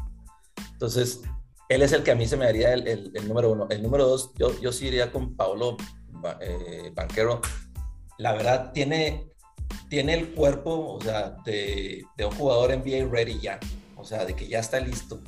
[0.73, 1.23] Entonces,
[1.69, 3.67] él es el que a mí se me daría el, número uno.
[3.71, 5.77] El número dos, yo, yo sí iría con Paulo
[6.41, 7.41] eh, Banquero.
[8.19, 9.33] La verdad, tiene,
[9.89, 13.59] tiene el cuerpo, o sea, de, un jugador NBA ready ya.
[13.97, 15.21] O sea, de que ya está listo.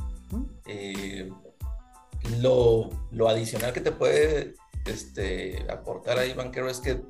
[0.66, 1.28] Eh,
[2.40, 2.90] lo,
[3.28, 7.02] adicional que te puede este, aportar ahí Banquero es que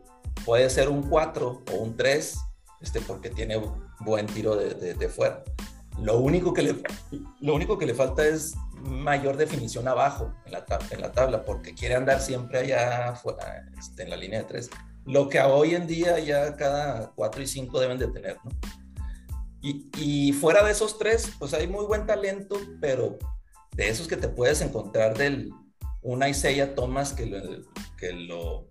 [0.45, 2.39] puede ser un 4 o un 3,
[2.81, 3.61] este, porque tiene
[4.01, 5.45] buen tiro de, de fuera.
[6.01, 6.77] Lo único que le,
[7.41, 12.21] lo único que le falta es mayor definición abajo en la, tabla, porque quiere andar
[12.21, 14.71] siempre allá afuera, este, en la línea de tres.
[15.05, 18.37] Lo que hoy en día ya cada cuatro y cinco deben de tener,
[19.61, 23.19] y, fuera de esos tres, pues hay muy buen talento, pero
[23.73, 25.53] de esos que te puedes encontrar del
[26.01, 27.41] una Isaiah Thomas que lo,
[27.97, 28.71] que lo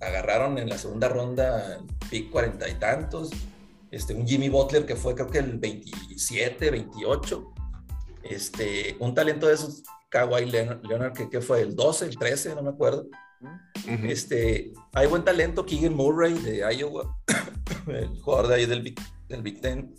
[0.00, 1.78] agarraron en la segunda ronda
[2.10, 3.30] pick cuarenta y tantos,
[3.90, 7.51] este, un Jimmy Butler que fue creo que el 27, 28,
[8.22, 12.62] este, un talento de esos, Kawhi Leonard, que, que, fue el 12, el 13, no
[12.62, 13.06] me acuerdo.
[13.86, 17.16] este, hay buen talento, Keegan Murray de Iowa,
[17.86, 19.94] el jugador de ahí del Big, del Big Ten.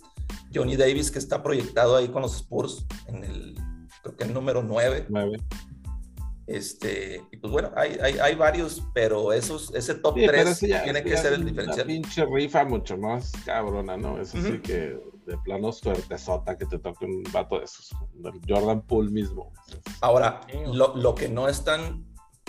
[0.54, 3.54] Johnny Davis, que está proyectado ahí con los Spurs en el,
[4.02, 5.06] creo que el número 9.
[5.08, 5.36] 9.
[6.46, 11.16] Este, y pues bueno, hay, hay, hay, varios, pero esos, ese top 3 tiene que
[11.16, 11.86] ser el diferencial.
[11.86, 14.20] pinche rifa mucho más cabrona, ¿no?
[14.20, 17.90] Eso sí que de plano suerte sota que te toque un vato de esos,
[18.48, 19.52] Jordan Poole mismo.
[20.00, 20.40] Ahora,
[20.72, 22.04] lo, lo, que no están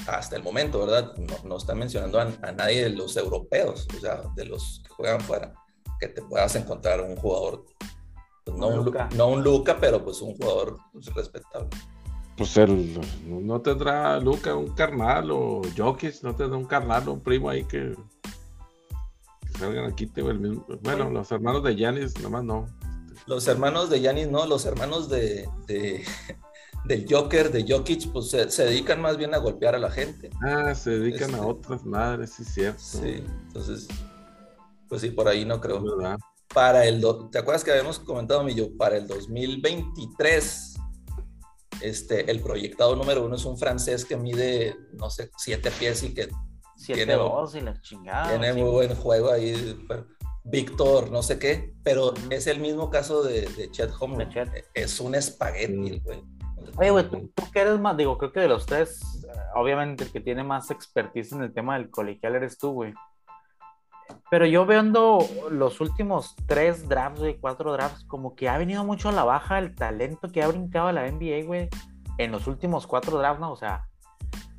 [0.07, 1.15] hasta el momento, ¿verdad?
[1.17, 5.21] No, no están mencionando a, nadie de los europeos, o sea, de los que juegan
[5.21, 5.53] fuera,
[5.99, 7.65] que te puedas encontrar un jugador,
[8.43, 9.09] pues no, un, Luca.
[9.15, 11.69] no un Luca, pero pues un jugador pues, respetable
[12.37, 17.21] pues él no tendrá Luca un carnal o Jokic, no tendrá un carnal o un
[17.21, 17.95] primo ahí que
[19.57, 20.11] salgan aquí.
[20.15, 22.65] El mismo, bueno, los hermanos de Yanis, nomás no.
[23.27, 26.03] Los hermanos de Yanis no, los hermanos de, de
[26.85, 30.29] del Joker, de Jokic, pues se, dedican más bien a golpear a la gente.
[30.41, 32.79] Ah, se dedican a este, otras madres, sí, cierto.
[32.79, 33.87] Sí, entonces,
[34.87, 35.83] pues sí, por ahí no creo.
[36.53, 38.77] Para el, ¿te acuerdas que habíamos comentado, Millo?
[38.77, 40.75] Para el 2023
[41.81, 46.13] este, el proyectado número uno es un francés que mide, no sé, siete pies y
[46.13, 46.29] que
[46.93, 49.77] tiene, y la chingada, tiene muy buen juego ahí.
[50.43, 54.29] Víctor, no sé qué, pero es el mismo caso de, de Chet Homer.
[54.73, 56.23] Es un espagueti, güey.
[56.77, 57.97] Oye, güey, ¿tú, ¿tú, qué eres más?
[57.97, 59.01] Digo, creo que de los tres,
[59.55, 62.93] obviamente el que tiene más expertise en el tema del colegial eres tú, güey.
[64.29, 65.19] Pero yo viendo
[65.49, 69.59] los últimos tres drafts, güey, cuatro drafts, como que ha venido mucho a la baja
[69.59, 71.69] el talento que ha brincado a la NBA, güey,
[72.17, 73.51] en los últimos cuatro drafts, ¿no?
[73.51, 73.87] O sea,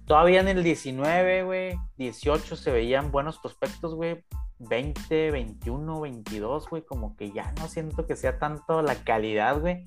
[0.07, 4.25] todavía en el 19, güey, 18 se veían buenos prospectos, güey.
[4.59, 9.85] 20, 21, 22, güey, como que ya no siento que sea tanto la calidad, güey.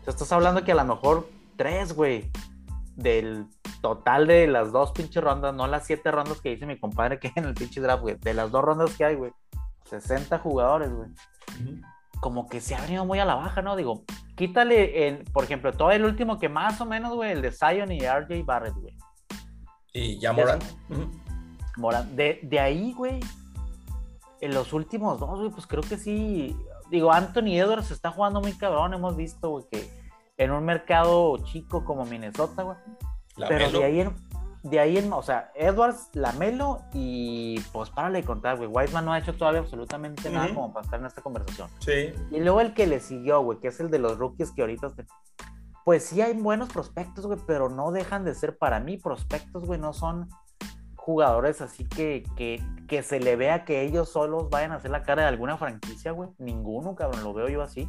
[0.00, 2.30] O sea, estás hablando que a lo mejor tres, güey,
[2.96, 3.46] del
[3.80, 7.28] total de las dos pinches rondas, no las siete rondas que dice mi compadre que
[7.28, 9.32] hay en el pinche draft, güey, de las dos rondas que hay, güey,
[9.84, 11.08] 60 jugadores, güey.
[12.20, 13.76] Como que se ha venido muy a la baja, ¿no?
[13.76, 14.04] Digo,
[14.36, 17.90] quítale, el, por ejemplo, todo el último que más o menos, güey, el de Zion
[17.90, 18.96] y RJ Barrett, güey.
[19.92, 20.58] Y ya Moran.
[21.76, 22.16] Moran.
[22.16, 23.20] De, de ahí, güey,
[24.40, 26.56] en los últimos dos, güey, pues creo que sí.
[26.90, 29.88] Digo, Anthony Edwards está jugando muy cabrón, hemos visto, güey, que
[30.36, 32.76] en un mercado chico como Minnesota, güey.
[33.48, 34.14] Pero de ahí, en,
[34.62, 38.68] de ahí en, o sea, Edwards, Lamelo y pues párale de contar, güey.
[38.68, 41.68] Wiseman no ha hecho todavía absolutamente nada como para estar en esta conversación.
[41.80, 42.12] Sí.
[42.30, 44.92] Y luego el que le siguió, güey, que es el de los rookies que ahorita.
[45.84, 49.80] Pues sí hay buenos prospectos, güey, pero no dejan de ser para mí prospectos, güey,
[49.80, 50.28] no son
[50.94, 55.02] jugadores así que, que, que se le vea que ellos solos vayan a hacer la
[55.02, 56.30] cara de alguna franquicia, güey.
[56.38, 57.88] Ninguno, cabrón, lo veo yo así.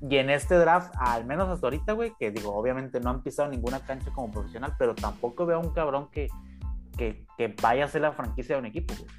[0.00, 3.48] Y en este draft, al menos hasta ahorita, güey, que digo, obviamente no han pisado
[3.48, 6.28] ninguna cancha como profesional, pero tampoco veo a un cabrón que,
[6.96, 7.24] que,
[7.62, 9.10] vaya a ser la franquicia de un equipo, güey.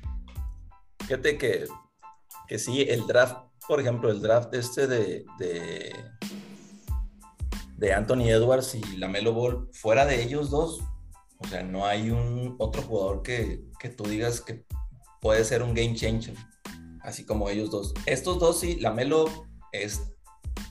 [1.00, 1.66] Fíjate que,
[2.48, 3.38] que sí, el draft,
[3.68, 5.96] por ejemplo, el draft este de, de,
[7.78, 10.82] de Anthony Edwards y Lamelo Ball, fuera de ellos dos,
[11.38, 14.66] o sea, no hay un otro jugador que, que tú digas que
[15.22, 16.36] puede ser un game changer,
[17.02, 17.94] así como ellos dos.
[18.06, 19.26] Estos dos sí, Lamelo
[19.72, 20.16] es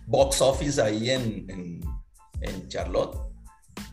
[0.07, 1.47] box office ahí en,
[2.41, 3.19] en, Charlotte.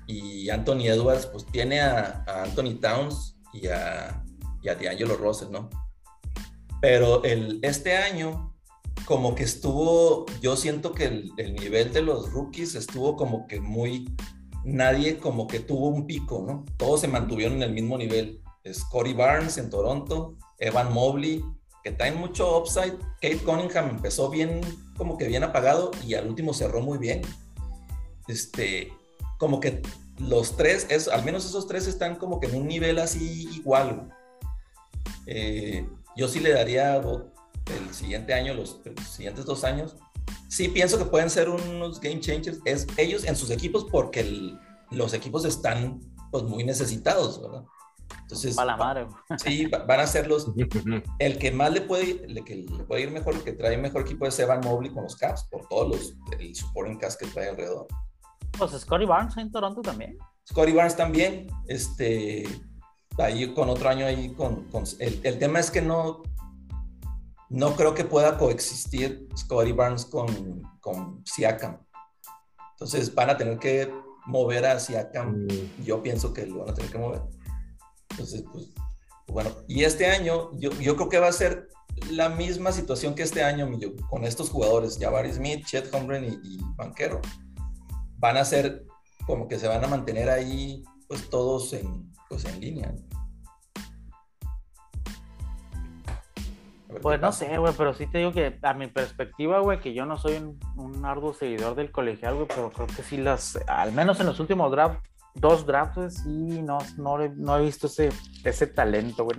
[0.08, 4.24] Y Anthony Edwards, pues tiene a, Anthony Towns y a,
[4.62, 5.70] y a D'Angelo Russell, ¿no?
[6.82, 8.51] Pero el, este año,
[9.06, 13.60] como que estuvo, yo siento que el, el, nivel de los rookies estuvo como que
[13.60, 14.14] muy,
[14.64, 16.66] nadie como que tuvo un pico, ¿no?
[16.78, 18.42] Todos se mantuvieron en el mismo nivel.
[18.72, 21.44] Scotty Barnes en Toronto, Evan Mobley,
[21.84, 22.98] que traen mucho upside.
[23.22, 24.62] Kate Cunningham empezó bien,
[24.98, 27.22] como que bien apagado y al último cerró muy bien.
[28.28, 28.94] Este,
[29.38, 29.82] como que
[30.20, 34.10] los tres, es, al menos esos tres están como que en un nivel así igual.
[35.26, 37.02] Eh, yo sí le daría
[37.78, 39.96] el siguiente año, los, siguientes dos años.
[40.48, 42.60] Sí pienso que pueden ser unos game changers.
[42.66, 44.56] Es ellos en sus equipos porque
[44.92, 46.00] los equipos están
[46.32, 47.64] pues muy necesitados, ¿verdad?
[48.22, 49.08] Entonces, la madre.
[49.38, 50.52] Sí, van a ser los.
[51.20, 54.02] El que más le puede, le, que le puede ir mejor, el que trae mejor
[54.02, 57.50] equipo es Evan Mobley con los Caps, por todos los el supporting cast que trae
[57.50, 57.88] alrededor.
[58.58, 60.18] Pues Scotty Barnes en Toronto también.
[60.50, 61.48] Scotty Barnes también.
[61.68, 62.48] Este,
[63.18, 64.68] ahí con otro año ahí con.
[65.00, 66.24] el, el, tema es que no.
[67.52, 71.86] No creo que pueda coexistir Scotty Barnes con, con Siakam.
[72.72, 73.94] Entonces van a tener que
[74.26, 75.44] mover a Siakam.
[75.44, 75.84] Mm.
[75.84, 77.22] Yo pienso que lo van a tener que mover.
[78.12, 78.70] Entonces, pues,
[79.28, 81.68] Bueno, y este año yo, yo creo que va a ser
[82.10, 83.70] la misma situación que este año,
[84.10, 87.20] con estos jugadores, Jabari Smith, Chet Holmgren y, y, Banquero.
[88.18, 88.86] Van a ser
[89.26, 92.96] como que se van a mantener ahí, pues todos en, pues, en línea.
[97.02, 100.06] Pues no sé, güey, pero sí te digo que a mi perspectiva, güey, que yo
[100.06, 103.94] no soy un, un, arduo seguidor del colegial, güey, pero creo que sí las, al
[103.94, 105.02] menos en los últimos drafts,
[105.34, 108.10] dos drafts, sí, no, no, no he visto ese,
[108.44, 109.38] ese talento, güey.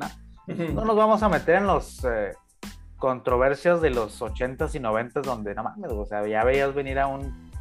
[0.73, 2.33] No, nos vamos a meter en los eh,
[2.97, 7.07] controversias de los 80s y 90s donde, no mames, o sea, ya veías venir a
[7.07, 7.52] un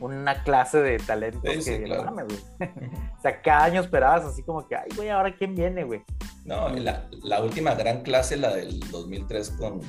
[0.00, 2.70] una clase de talento que no mames, güey.
[3.18, 6.02] o sea, cada año esperabas así como que, ay, güey, ahora quién viene, güey.
[6.44, 9.80] No, la, la, última gran clase, la del 2003 con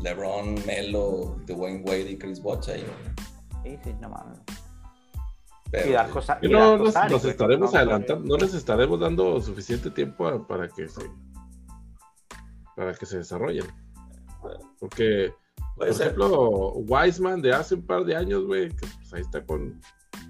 [0.00, 2.74] LeBron, Melo, Dwayne Wade y Chris Bocha.
[2.74, 4.38] Sí, sí, no mames.
[5.70, 10.46] Pero, y Darko, y no, nos, nos estaremos adelantando, no les estaremos dando suficiente tiempo
[10.48, 11.02] para que se
[12.74, 13.66] para que se desarrollen.
[14.78, 15.34] Porque,
[15.80, 19.80] por ejemplo, Wiseman de hace un par de años, güey, que pues ahí está con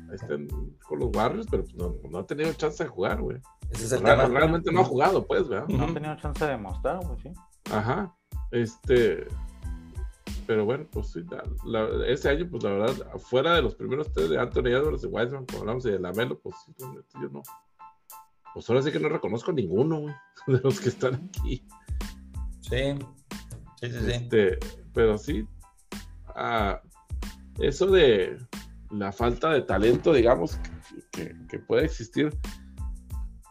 [0.08, 3.38] ahí está con los Warriors, pero pues no, no ha tenido chance de jugar, güey.
[3.70, 4.26] Ese es el tema.
[4.26, 5.66] Realmente no ha jugado, pues, ¿verdad?
[5.68, 7.32] No ha tenido chance de mostrar, güey, sí.
[7.72, 8.14] Ajá.
[8.52, 9.26] Este.
[10.46, 11.24] Pero bueno, pues sí,
[11.64, 15.08] la, ese año, pues la verdad, fuera de los primeros tres de Anthony Edwards, de
[15.08, 17.42] Wiseman, como hablamos, y de Lamelo, pues yo no.
[18.54, 20.14] Pues ahora sí que no reconozco ninguno, güey,
[20.46, 21.64] de los que están aquí.
[22.60, 22.94] Sí,
[23.80, 24.12] sí, sí, sí.
[24.12, 24.58] Este,
[24.94, 25.46] pero sí,
[26.28, 26.80] ah,
[27.58, 28.38] eso de
[28.90, 30.58] la falta de talento, digamos,
[31.12, 32.36] que, que puede existir,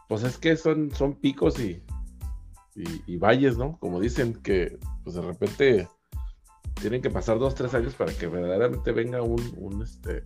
[0.08, 1.82] pues es que son, son picos y,
[2.74, 3.78] y, valles, ¿no?
[3.78, 5.88] Como dicen que pues de repente
[6.80, 10.24] tienen que pasar dos, tres años para que verdaderamente venga un, un este,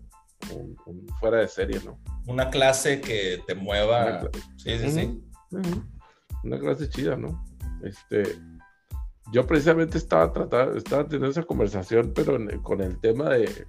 [0.53, 1.99] un, fuera de serie, ¿no?
[2.27, 4.31] Una clase que te mueva.
[4.57, 5.23] Sí, sí, sí.
[6.43, 7.45] Una clase chida, ¿no?
[7.83, 8.39] Este,
[9.33, 13.67] yo precisamente estaba tratando, estaba teniendo esa conversación, pero con el tema de,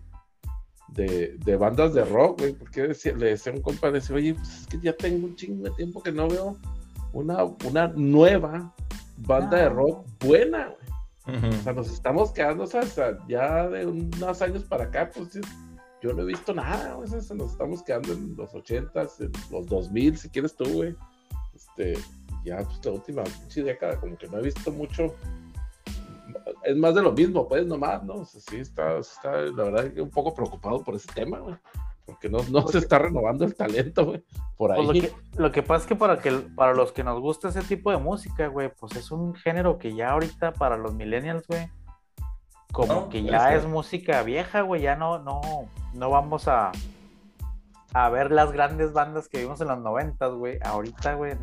[0.89, 2.87] de, bandas de rock, güey, porque
[3.17, 5.63] le decía a un compa, le decía, oye, pues es que ya tengo un chingo
[5.63, 6.57] de tiempo que no veo
[7.13, 8.73] una, una nueva
[9.17, 9.69] banda de ah.
[9.69, 10.85] rock buena, güey.
[11.27, 12.83] O sea, nos estamos quedando, o sea,
[13.27, 15.39] ya de unos años para acá, pues
[15.99, 17.11] yo no he visto nada, güey.
[17.11, 20.95] O sea, nos estamos quedando en los 80s, en los 2000, si quieres tú, güey.
[21.55, 21.97] Este,
[22.43, 23.23] ya, pues la última
[23.55, 25.15] década, como que no he visto mucho
[26.63, 28.25] es más de lo mismo, pues nomás, ¿no?
[28.25, 31.55] sí, está, está, la verdad, un poco preocupado por ese tema, güey.
[32.05, 34.23] Porque no, no se está renovando el talento, güey.
[34.57, 35.11] Por pues ahí.
[35.37, 37.97] lo, que, pasa es que para, que para los que nos gusta ese tipo de
[37.97, 41.67] música, güey, pues es un género que ya ahorita para los millennials, güey,
[42.71, 44.81] como que ya es, música vieja, güey.
[44.81, 45.41] Ya no, no,
[45.93, 46.71] no vamos a,
[47.93, 50.59] a ver las grandes bandas que vimos en los noventas, güey.
[50.63, 51.35] Ahorita, güey,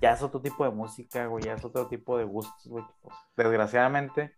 [0.00, 2.84] ya es otro tipo de música, güey, ya es otro tipo de gustos, güey.
[3.02, 4.34] Pues, desgraciadamente,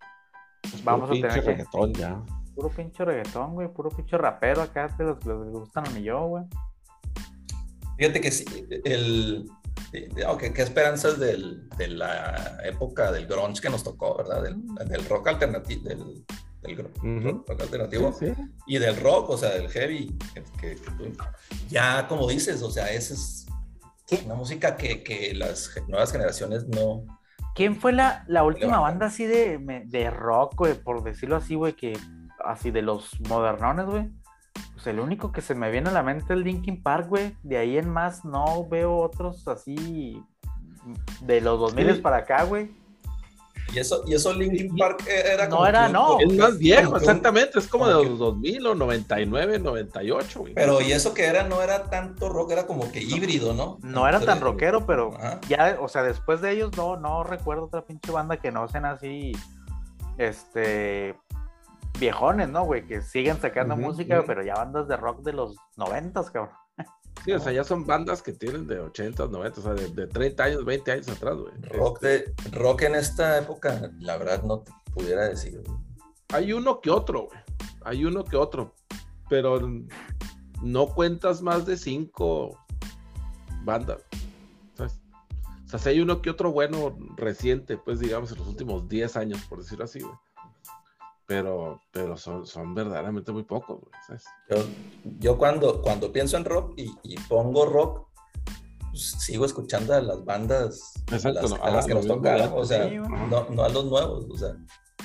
[0.63, 1.41] pues vamos a tener que...
[1.41, 2.23] reggaetón ya.
[2.55, 6.03] Puro pinche reggaetón, güey, puro pinche rapero acá de los que les gustan a mí
[6.03, 6.45] yo, güey.
[7.97, 8.45] Fíjate que sí,
[8.85, 9.49] el...
[10.27, 14.43] Okay, qué esperanzas del, de la época del grunge que nos tocó, ¿verdad?
[14.43, 16.25] Del, rock alternativo, del,
[16.63, 18.17] del rock alternativo
[18.67, 20.17] y del rock, o sea, del heavy,
[20.59, 20.79] que,
[21.69, 23.47] ya como dices, o sea, ese es
[24.25, 27.05] una música que, que, las nuevas generaciones no.
[27.55, 31.75] ¿Quién fue la, la última banda así de, de rock, güey, por decirlo así, güey,
[31.75, 31.99] que
[32.45, 34.11] así de los modernones, güey?
[34.75, 37.37] Pues el único que se me viene a la mente es Linkin Park, güey.
[37.43, 40.23] De ahí en más no veo otros así
[41.23, 42.71] de los 2000 para acá, güey.
[43.73, 45.63] Y eso, y eso Linkin Park era como.
[45.63, 46.19] No era, no.
[46.21, 47.59] Es más viejo, exactamente.
[47.59, 50.55] Es como, de los 2000 o 99, 98, güey.
[50.55, 53.79] Pero y eso que era, no era tanto rock, era como que híbrido, ¿no?
[53.83, 55.17] No era tan rockero, pero
[55.49, 58.85] ya, o sea, después de ellos no, no recuerdo otra pinche banda que no sean
[58.85, 59.33] así.
[60.19, 61.15] Este.
[61.99, 62.87] Viejones, ¿no, güey?
[62.87, 66.62] Que siguen sacando música, pero ya bandas de rock de los 90, cabrón.
[67.25, 70.45] Sí, o sea, ya son bandas que tienen de 80, 90, o sea, de, 30
[70.45, 71.53] años, 20 años atrás, güey.
[71.71, 75.63] Rock, este de, rock en esta época, la verdad no te pudiera decir.
[76.31, 77.41] Hay uno que otro, güey.
[77.85, 78.75] Hay uno que otro.
[79.29, 79.61] Pero
[80.63, 82.59] no cuentas más de cinco
[83.63, 84.03] bandas.
[84.79, 89.17] O sea, si hay uno que otro bueno reciente, pues digamos, en los últimos 10
[89.17, 90.15] años, por decirlo así, güey
[91.27, 93.81] pero, pero son, son verdaderamente muy pocos.
[94.51, 94.57] Yo,
[95.19, 98.09] yo, cuando, cuando pienso en rock y, y pongo rock,
[98.93, 103.65] pues, sigo escuchando a las bandas a las, que nos tocaron, o sea, no, no,
[103.65, 104.55] a los nuevos, o sea,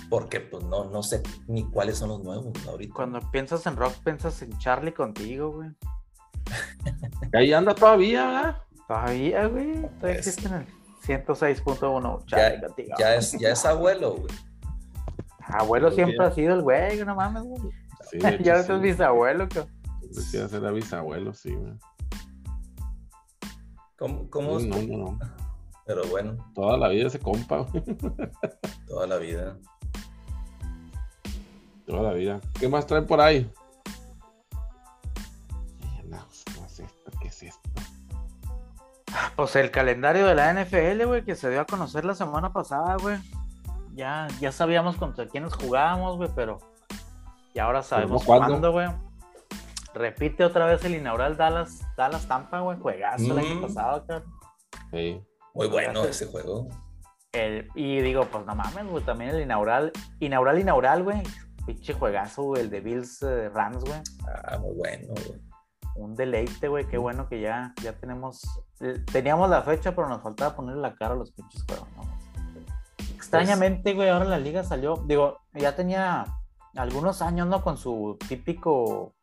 [0.10, 2.94] porque pues no, no sé ni cuáles son los nuevos ahorita.
[2.94, 5.70] Cuando piensas en rock, piensas en Charlie contigo, güey.
[7.34, 8.62] Ahí anda todavía, ¿verdad?
[8.88, 10.68] Todavía, güey, todavía existen
[11.06, 12.26] 106.1.
[12.28, 12.62] Ya,
[12.98, 14.34] ya, es, ya es abuelo, güey.
[15.48, 17.74] Abuelo siempre ha sido el güey, no mames, güey.
[18.10, 19.74] Sí, ya es bisabuelo, cabrón.
[20.12, 21.74] Decía ser bisabuelo, sí, güey.
[23.98, 24.30] ¿Cómo?
[24.30, 25.20] cómo no, no, no.
[25.86, 26.38] Pero bueno.
[26.54, 27.84] Toda la vida ese compa, güey.
[28.88, 29.58] Toda la vida.
[31.86, 32.40] Toda la vida.
[32.60, 33.50] ¿Qué más traen por ahí?
[37.22, 37.70] ¿Qué es esto?
[39.36, 42.98] Pues el calendario de la NFL, güey, que se dio a conocer la semana pasada,
[42.98, 43.18] güey.
[43.98, 46.60] Ya, ya sabíamos contra quiénes jugábamos, güey, pero
[47.58, 48.88] y ahora sabemos cuándo, güey.
[49.96, 52.78] Repite otra vez el inaugural Dallas, Dallas Tampa, güey.
[52.78, 53.62] Juegazo el año mm.
[53.62, 54.32] pasado, cabrón.
[54.92, 55.20] Sí.
[55.56, 56.68] Muy bueno ese juego.
[57.32, 59.04] El, y digo, pues no mames, güey.
[59.04, 61.24] También el inaugural, inaugural, inaugural, güey.
[61.66, 62.62] Pinche juegazo, güey.
[62.62, 64.00] El de Bills eh, Rams, güey.
[64.44, 65.42] Ah, muy bueno, güey.
[65.96, 66.86] Un deleite, güey.
[66.86, 68.44] Qué bueno que ya, ya tenemos.
[69.12, 72.17] Teníamos la fecha, pero nos faltaba ponerle la cara a los pinches juegos, ¿no?
[73.18, 75.04] Extrañamente, güey, ahora la liga salió.
[75.08, 76.24] Digo, ya tenía
[76.76, 77.64] algunos años, ¿no?
[77.64, 79.16] Con su típico,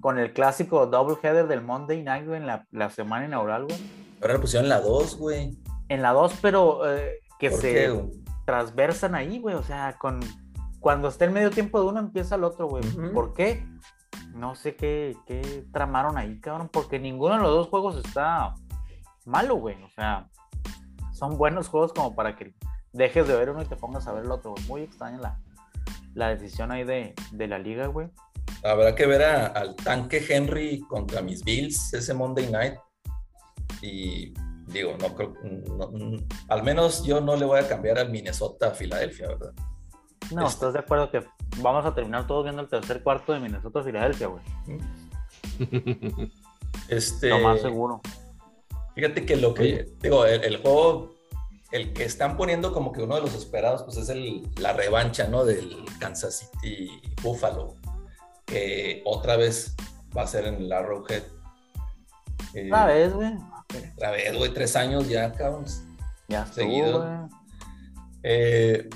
[0.00, 3.78] con el clásico double header del Monday Night, güey, en la, semana inaugural, güey.
[4.22, 5.58] Ahora le pusieron la 2, güey.
[5.90, 8.02] En la 2, pero eh, que se
[8.46, 9.56] transversan ahí, güey.
[9.56, 10.20] O sea, con
[10.80, 12.82] cuando está el medio tiempo de uno, empieza el otro, güey.
[13.12, 13.66] ¿Por qué?
[14.34, 18.54] No sé qué, qué tramaron ahí, cabrón, porque ninguno de los dos juegos está
[19.26, 19.82] malo, güey.
[19.82, 20.30] O sea,
[21.12, 22.54] son buenos juegos como para que
[22.94, 24.64] dejes de ver uno y te pongas a ver el otro, güey.
[24.66, 25.38] Muy extraña la,
[26.14, 28.08] la decisión ahí de, la liga, güey.
[28.62, 32.74] Habrá que ver al tanque Henry contra mis Bills ese Monday night.
[33.82, 34.32] Y
[34.68, 35.34] digo, no creo,
[36.48, 39.52] al menos yo no le voy a cambiar al Minnesota a Filadelfia, ¿verdad?
[40.32, 41.22] No, este estás de acuerdo que
[41.58, 44.42] vamos a terminar todos viendo el tercer cuarto de Minnesota a Filadelfia, güey.
[46.88, 47.28] Este.
[47.28, 48.00] Lo más seguro.
[48.94, 49.86] Fíjate que lo que.
[50.00, 51.13] Digo, el, juego
[51.74, 55.26] el que están poniendo como que uno de los esperados, pues es el, la revancha,
[55.26, 55.44] ¿no?
[55.44, 57.74] Del Kansas City Buffalo,
[58.46, 59.74] que otra vez
[60.16, 61.24] va a ser en el Arrowhead.
[62.54, 63.32] Eh, otra vez, güey.
[63.96, 65.64] Otra vez, güey, tres años ya, cabrón.
[66.28, 67.28] Ya seguido.
[68.22, 68.88] Eh,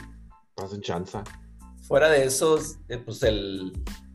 [0.57, 1.25] Hacen chanza.
[1.83, 3.73] Fuera de esos, eh, pues el,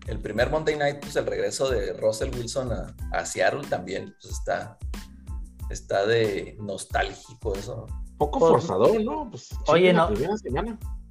[0.07, 4.35] el, primer Monday Night, pues el regreso de Russell Wilson a, a Seattle también, pues
[4.35, 4.77] está,
[5.69, 7.87] está de nostálgico eso
[8.31, 9.29] poco forzador, ¿no?
[9.29, 10.09] Pues, oye, no.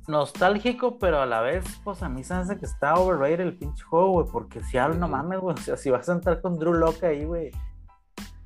[0.09, 3.57] Nostálgico, pero a la vez, pues a mí se me hace que está overrated el
[3.57, 6.41] pinche juego, güey, porque si hablo, no mames, güey, o sea, si vas a entrar
[6.41, 7.51] con Drew Locke ahí, güey.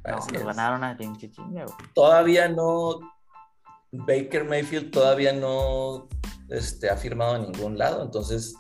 [0.07, 1.77] No, nos ganaron a pinche chinga, güey.
[1.95, 3.01] Todavía no.
[3.93, 6.09] Baker Mayfield todavía no
[6.51, 8.55] este, ha firmado en ningún lado, entonces.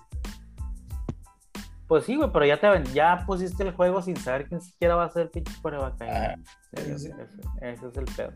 [1.86, 5.04] Pues sí, güey, pero ya te ya pusiste el juego sin saber quién siquiera va
[5.04, 6.34] a ser el pinche coreback ahí.
[6.72, 7.14] ese,
[7.60, 8.32] ese es el pedo.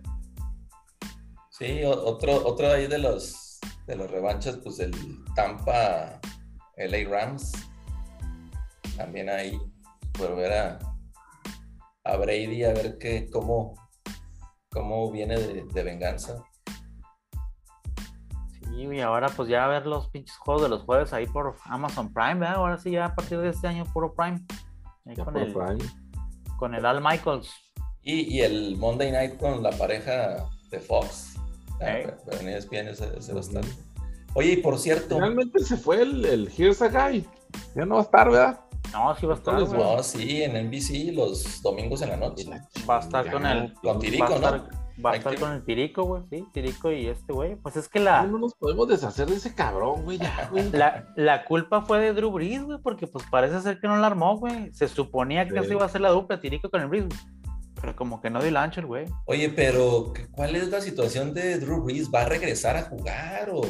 [1.61, 4.95] Sí, otro, otro ahí de los de los revanchas, pues el
[5.35, 6.19] Tampa
[6.79, 7.53] LA Rams.
[8.97, 9.61] También ahí
[10.13, 10.79] por ver a,
[12.05, 13.75] a Brady a ver qué, cómo,
[14.71, 16.43] cómo viene de, venganza.
[18.63, 21.57] Sí, y ahora pues ya a ver los pinches juegos de los jueves ahí por
[21.65, 22.57] Amazon Prime, ¿verdad?
[22.57, 24.41] Ahora sí ya a partir de este año puro Prime.
[25.23, 25.55] con, el,
[26.57, 27.53] con el Al Michaels.
[28.01, 31.30] Y, y el Monday Night con la pareja de Fox.
[31.81, 33.41] Ah, pero, en ESPN ese, va
[34.35, 35.17] Oye, y por cierto.
[35.17, 37.27] Finalmente se fue el, el Here's a Guy.
[37.75, 38.61] Ya no va a estar, ¿verdad?
[38.93, 39.55] No, sí va a estar.
[39.55, 42.49] no, sí, en NBC los domingos en la noche.
[42.89, 43.75] Va a estar con el.
[43.75, 44.81] Con Tirico, ¿no?
[45.05, 47.57] Va a estar con el Tirico, güey, sí, Tirico y este güey.
[47.57, 48.25] Pues es que la.
[48.25, 50.71] No nos podemos deshacer de ese cabrón, güey, ya, güey.
[50.73, 54.09] La, la, culpa fue de Drew Brees, güey, porque pues parece ser que no la
[54.09, 54.73] armó, güey.
[54.75, 57.07] Se suponía que así iba a ser la dupla Tirico con el Brees,
[57.81, 59.07] pero como que no dio el ancho el güey.
[59.27, 62.11] Oye, pero ¿cuál es la situación de Drew Brees?
[62.13, 63.63] ¿Va a regresar a jugar o...?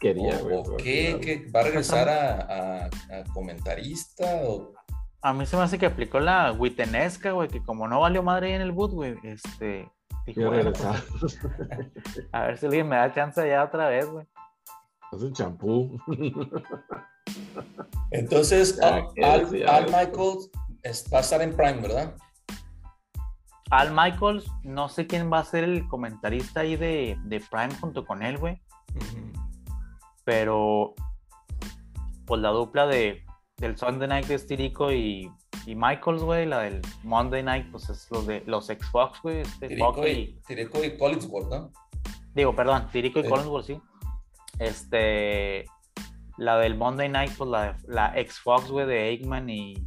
[0.00, 0.56] Quería, güey.
[0.56, 1.46] ¿O qué?
[1.54, 2.90] ¿Va a regresar a,
[3.32, 4.72] comentarista o...?
[5.20, 8.54] A mí se me hace que aplicó la Wittenesca, güey, que como no valió madre
[8.54, 9.90] en el boot, güey, este...
[10.26, 11.40] Dijo, pues,
[12.32, 14.26] a ver si alguien me da chance ya otra vez, güey.
[15.10, 15.98] Es un champú.
[18.10, 20.50] Entonces, Al, Al, Michaels
[21.12, 22.14] va a estar en Prime, ¿verdad?
[23.70, 27.18] Al Michaels, no sé quién va a ser el comentarista ahí de,
[27.50, 28.60] Prime junto con él, güey.
[30.24, 30.94] Pero,
[32.26, 33.24] pues la dupla de,
[33.58, 35.30] del Sunday Night de Stirico y,
[35.66, 39.40] y Michaels, güey, la del Monday Night, pues es los de los ex Fox, güey.
[39.40, 41.70] Este, Tirico, y, Tirico y Collinsworth, ¿no?
[42.34, 43.80] Digo, perdón, Tirico y Collinsworth, sí.
[44.58, 45.66] Este,
[46.38, 49.84] la del Monday Night, pues la, la ex Fox, güey, de Eggman y,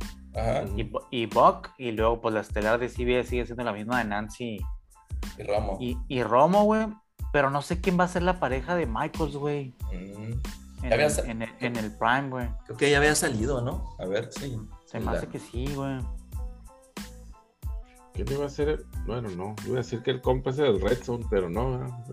[0.77, 4.59] y, y, Buck, luego pues la estelar de CBS sigue siendo la misma de Nancy
[5.37, 5.77] y Romo.
[5.79, 6.87] Y, Romo, güey.
[7.31, 9.73] Pero no sé quién va a ser la pareja de Michaels, güey.
[9.91, 10.41] Mm.
[10.83, 11.41] En,
[11.77, 12.49] el, Prime, güey.
[12.65, 13.95] Creo que ya había salido, ¿no?
[13.99, 14.57] A ver, sí.
[14.85, 15.99] Se me hace que sí, güey.
[18.13, 18.83] ¿Quién iba a ser?
[19.05, 19.55] Bueno, no.
[19.65, 22.05] Iba a decir que el compa es el Red Zone, pero no, no.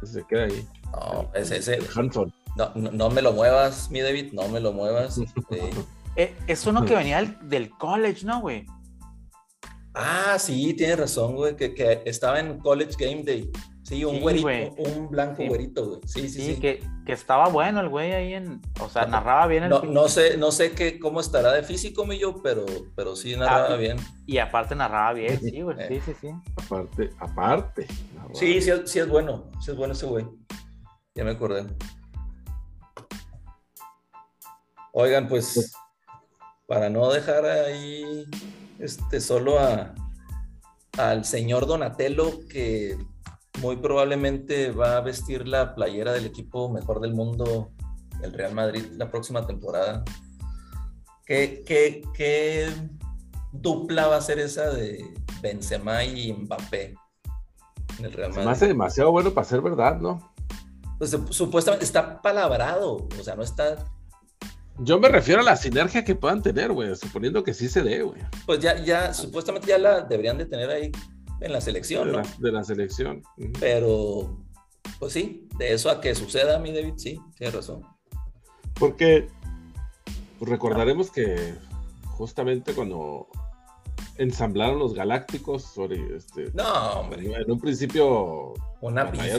[0.00, 0.66] Ese se queda ahí.
[0.92, 1.84] No, ese es el.
[1.94, 2.32] Hanson.
[2.56, 5.20] No, no, me lo muevas, mi David, no me lo muevas.
[6.16, 8.66] Eh, es uno que venía del, college, ¿no, güey?
[9.94, 13.50] Ah, sí, tienes razón, güey, que, que estaba en College Game Day.
[13.82, 14.46] Sí, un güerito,
[14.78, 16.00] un blanco güerito, güey.
[16.06, 16.60] Sí, sí, sí.
[16.60, 18.60] Que, que, estaba bueno el güey ahí en.
[18.80, 19.70] O sea, narraba bien el.
[19.70, 22.64] No, no sé, no sé qué, cómo estará de físico, mi yo, pero,
[22.94, 23.98] pero sí narraba ah, bien.
[24.24, 25.76] Y aparte narraba bien, sí, güey.
[25.88, 26.30] Sí, sí, sí.
[26.56, 27.86] Aparte, aparte.
[28.34, 29.50] Sí, sí, sí es bueno.
[29.60, 30.26] Sí es bueno ese güey.
[31.14, 31.66] Ya me acordé.
[34.92, 35.72] Oigan, pues, pues,
[36.72, 38.26] para no dejar ahí
[38.78, 39.94] este, solo a,
[40.96, 42.96] al señor Donatello, que
[43.60, 47.72] muy probablemente va a vestir la playera del equipo mejor del mundo,
[48.22, 50.02] el Real Madrid, la próxima temporada.
[51.26, 52.72] ¿Qué, qué,
[53.52, 55.04] dupla va a ser esa de
[55.42, 56.94] Benzema y Mbappé
[57.98, 58.44] en el Real Madrid?
[58.44, 60.32] Se me hace demasiado bueno para ser verdad, ¿no?
[60.96, 63.84] Pues supuestamente está palabrado, o sea, no está
[64.84, 68.02] yo me refiero a la sinergia que puedan tener, güey, suponiendo que sí se dé,
[68.02, 68.20] güey.
[68.46, 70.92] Pues ya, ya, supuestamente ya la deberían de tener ahí
[71.40, 72.22] en la selección, de ¿no?
[72.22, 73.22] La, de la selección.
[73.60, 74.38] Pero,
[74.98, 77.82] pues sí, de eso a que suceda, mi David, sí, tiene razón.
[78.78, 79.28] Porque
[80.38, 81.54] pues recordaremos que
[82.04, 83.28] justamente cuando
[84.18, 86.50] ensamblaron los galácticos sobre este.
[86.54, 87.32] No, hombre.
[87.32, 88.54] En un principio.
[88.80, 89.38] Una pifia.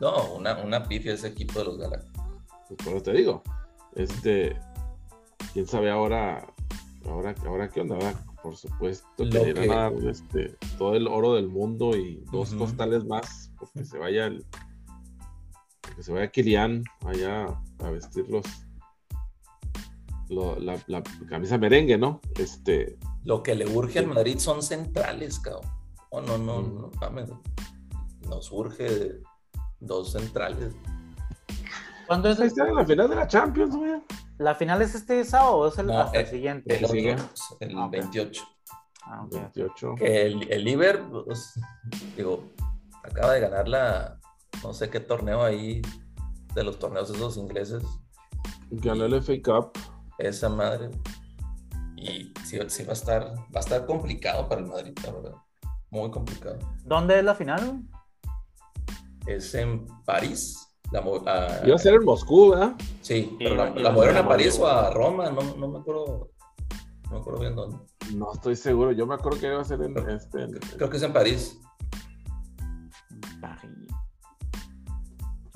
[0.00, 2.24] No, una, una pifia ese equipo de los galácticos.
[2.68, 3.42] Pues por eso te digo.
[3.96, 4.56] Este,
[5.52, 6.46] quién sabe ahora,
[7.06, 7.98] ahora, ahora qué onda,
[8.42, 9.70] por supuesto que, que...
[9.70, 14.26] a dar este, todo el oro del mundo y dos costales más, porque se vaya
[14.26, 14.44] el,
[15.82, 17.46] porque se vaya Kilian allá
[17.78, 18.46] a vestirlos
[20.30, 22.20] la, camisa merengue, ¿no?
[22.38, 22.98] Este.
[23.24, 25.70] Lo que le urge al Madrid son centrales, cabrón.
[26.10, 27.42] Oh, no, no, no, no,
[28.28, 29.20] Nos urge
[29.80, 30.74] dos centrales.
[32.10, 32.64] ¿Cuándo es este?
[32.72, 34.02] la final de la Champions, güey.
[34.38, 36.76] ¿La final es este sábado o es el, hasta el, siguiente?
[36.76, 37.22] El, siguiente.
[37.60, 38.42] el 28.
[39.06, 39.90] Ah, 28.
[39.92, 41.52] Ah, el, el Liver, pues,
[42.16, 42.50] digo,
[43.04, 44.18] acaba de ganar la,
[44.60, 45.82] no sé qué torneo ahí,
[46.52, 47.84] de los torneos esos ingleses.
[48.72, 49.78] Ganó el FA Cup.
[50.18, 50.90] Esa madre.
[51.94, 55.34] Y sí, sí, va a estar, va a estar complicado para el Madrid, la verdad.
[55.90, 56.58] Muy complicado.
[56.82, 57.84] ¿Dónde es la final?
[59.28, 60.69] Es en París.
[60.92, 62.74] La, Iba a ser en Moscú, ¿verdad?
[63.00, 66.30] Sí, pero la, movieron a París o a Roma, no, no me acuerdo.
[67.04, 67.76] No me acuerdo bien dónde.
[68.14, 70.46] No estoy seguro, yo me acuerdo que iba a ser en este.
[70.76, 71.60] Creo que es en París.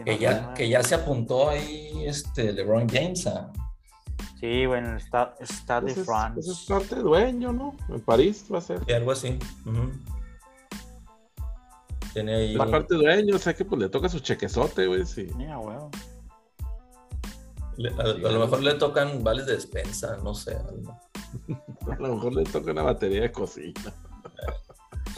[0.04, 3.28] Que ya, que ya se apuntó ahí este LeBron James
[4.38, 6.40] Sí, bueno, está, está de France.
[6.40, 7.74] Es, es parte dueño, ¿no?
[7.88, 8.80] En París va a ser.
[8.86, 9.38] Y algo así.
[12.14, 12.54] Tiene ahí.
[12.54, 15.28] La parte dueño, o sea que pues le toca su chequezote, güey, sí.
[15.36, 15.76] Mira, güey.
[17.98, 20.56] a, lo mejor le tocan vales de despensa, no sé.
[21.90, 23.92] a lo mejor le toca una batería de cocina.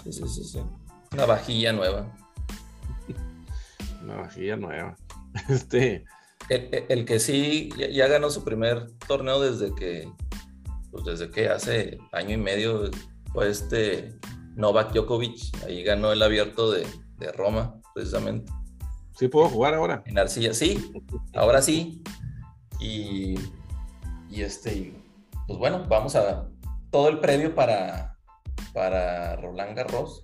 [0.03, 0.63] sí, sí, sí, sí.
[1.13, 2.17] Una vajilla nueva.
[4.03, 4.97] una vajilla nueva.
[5.51, 6.07] Este.
[6.49, 10.09] El, que sí ya, ganó su primer torneo desde que,
[10.91, 12.91] pues desde que hace año y medio
[13.33, 14.17] fue este
[14.57, 16.87] Novak Djokovic, ahí ganó el abierto de,
[17.35, 18.51] Roma, precisamente.
[19.19, 20.03] ¿Sí puedo jugar ahora?
[20.07, 20.93] En arcilla, sí,
[21.35, 22.03] ahora sí.
[22.81, 23.35] Y,
[24.31, 24.95] y este,
[25.47, 26.49] pues bueno, vamos a
[26.91, 28.19] todo el previo para,
[28.73, 30.23] para Roland Garros.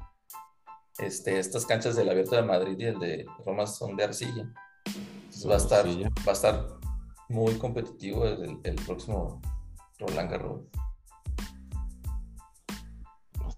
[0.99, 4.51] Este, estas canchas del abierto de Madrid y el de Roma son de arcilla.
[4.87, 6.67] Entonces va a estar, va a estar
[7.29, 9.41] muy competitivo el, el próximo
[9.99, 10.61] Roland Garros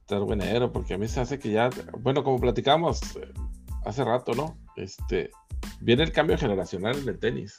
[0.04, 1.70] estar buenero, porque a mí se hace que ya,
[2.00, 3.32] bueno, como platicamos eh,
[3.86, 4.58] hace rato, ¿no?
[4.76, 5.30] Este,
[5.80, 7.56] viene el cambio generacional en el tenis.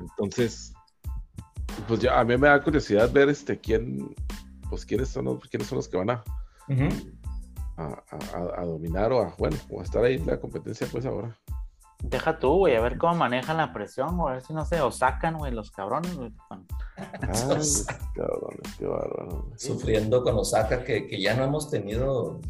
[0.00, 0.72] Entonces,
[1.86, 4.14] pues ya a mí me da curiosidad ver este quién,
[4.70, 6.24] pues quiénes son los, quiénes son los que van a,
[7.76, 11.36] a, dominar o a, bueno, o a estar ahí en la competencia pues ahora.
[12.02, 14.80] Deja tú, güey, a ver cómo manejan la presión, o a ver si no sé,
[14.80, 16.32] o sacan, güey, los cabrones, güey.
[17.20, 17.86] cabrones,
[18.78, 19.46] qué bárbaro.
[19.56, 22.40] Sufriendo con Osaka, que, que ya no hemos tenido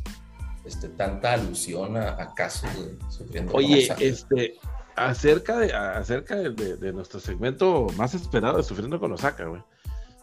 [0.69, 4.59] este, tanta alusión a, casos de sufriendo Oye, este,
[4.97, 9.63] acerca de, acerca de, nuestro segmento más esperado de Sufriendo con Osaka, güey.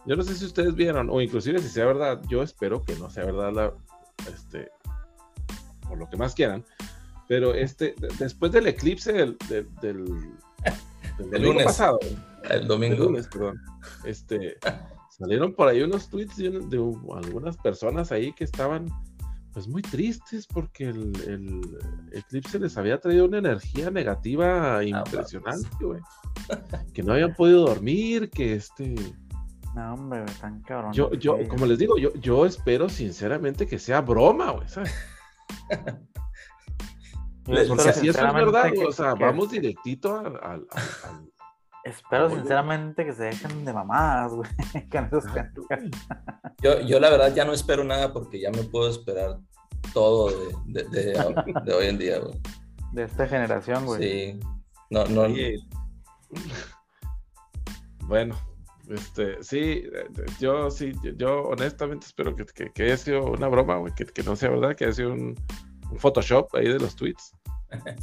[0.06, 3.10] Yo no sé si ustedes vieron, o inclusive si sea verdad, yo espero que no
[3.10, 3.72] sea verdad la,
[4.32, 4.70] este,
[5.88, 6.64] por lo que más quieran,
[7.28, 11.98] Pero este, después del eclipse del, del, del, lunes pasado,
[12.48, 13.60] el domingo, lunes, perdón,
[14.04, 14.56] este,
[15.10, 18.88] salieron por ahí unos tweets de, algunas personas ahí que estaban
[19.52, 21.60] pues muy tristes porque el, el,
[22.12, 26.00] eclipse les había traído una energía negativa ah, impresionante, güey.
[26.92, 28.94] que no habían podido dormir, que este
[29.74, 30.92] no, hombre, tan cabrón.
[30.94, 34.94] Yo, yo, como les digo, yo, yo espero sinceramente que sea broma, güey, ¿sabes?
[37.46, 40.66] Porque si eso es verdad, o sea, vamos directito al,
[41.84, 44.50] Espero sinceramente que se dejen de mamadas, güey.
[46.60, 49.38] yo, yo la verdad ya no espero nada porque ya me puedo esperar
[49.94, 50.32] todo
[50.66, 52.34] de, de, hoy en día, güey.
[52.90, 54.02] De esta generación, güey.
[54.02, 54.40] Sí.
[54.90, 55.28] No, no.
[58.00, 58.36] Bueno,
[58.88, 59.84] este, sí,
[60.40, 64.34] yo sí, yo honestamente espero que, que, haya sido una broma, güey, que, que, no
[64.34, 65.36] sea verdad, que haya sido un,
[65.96, 67.32] Photoshop ahí de los tweets.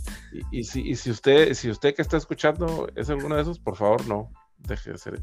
[0.51, 3.59] Y, y, si, y si usted, si usted que está escuchando es alguno de esos,
[3.59, 5.21] por favor, no, deje de ser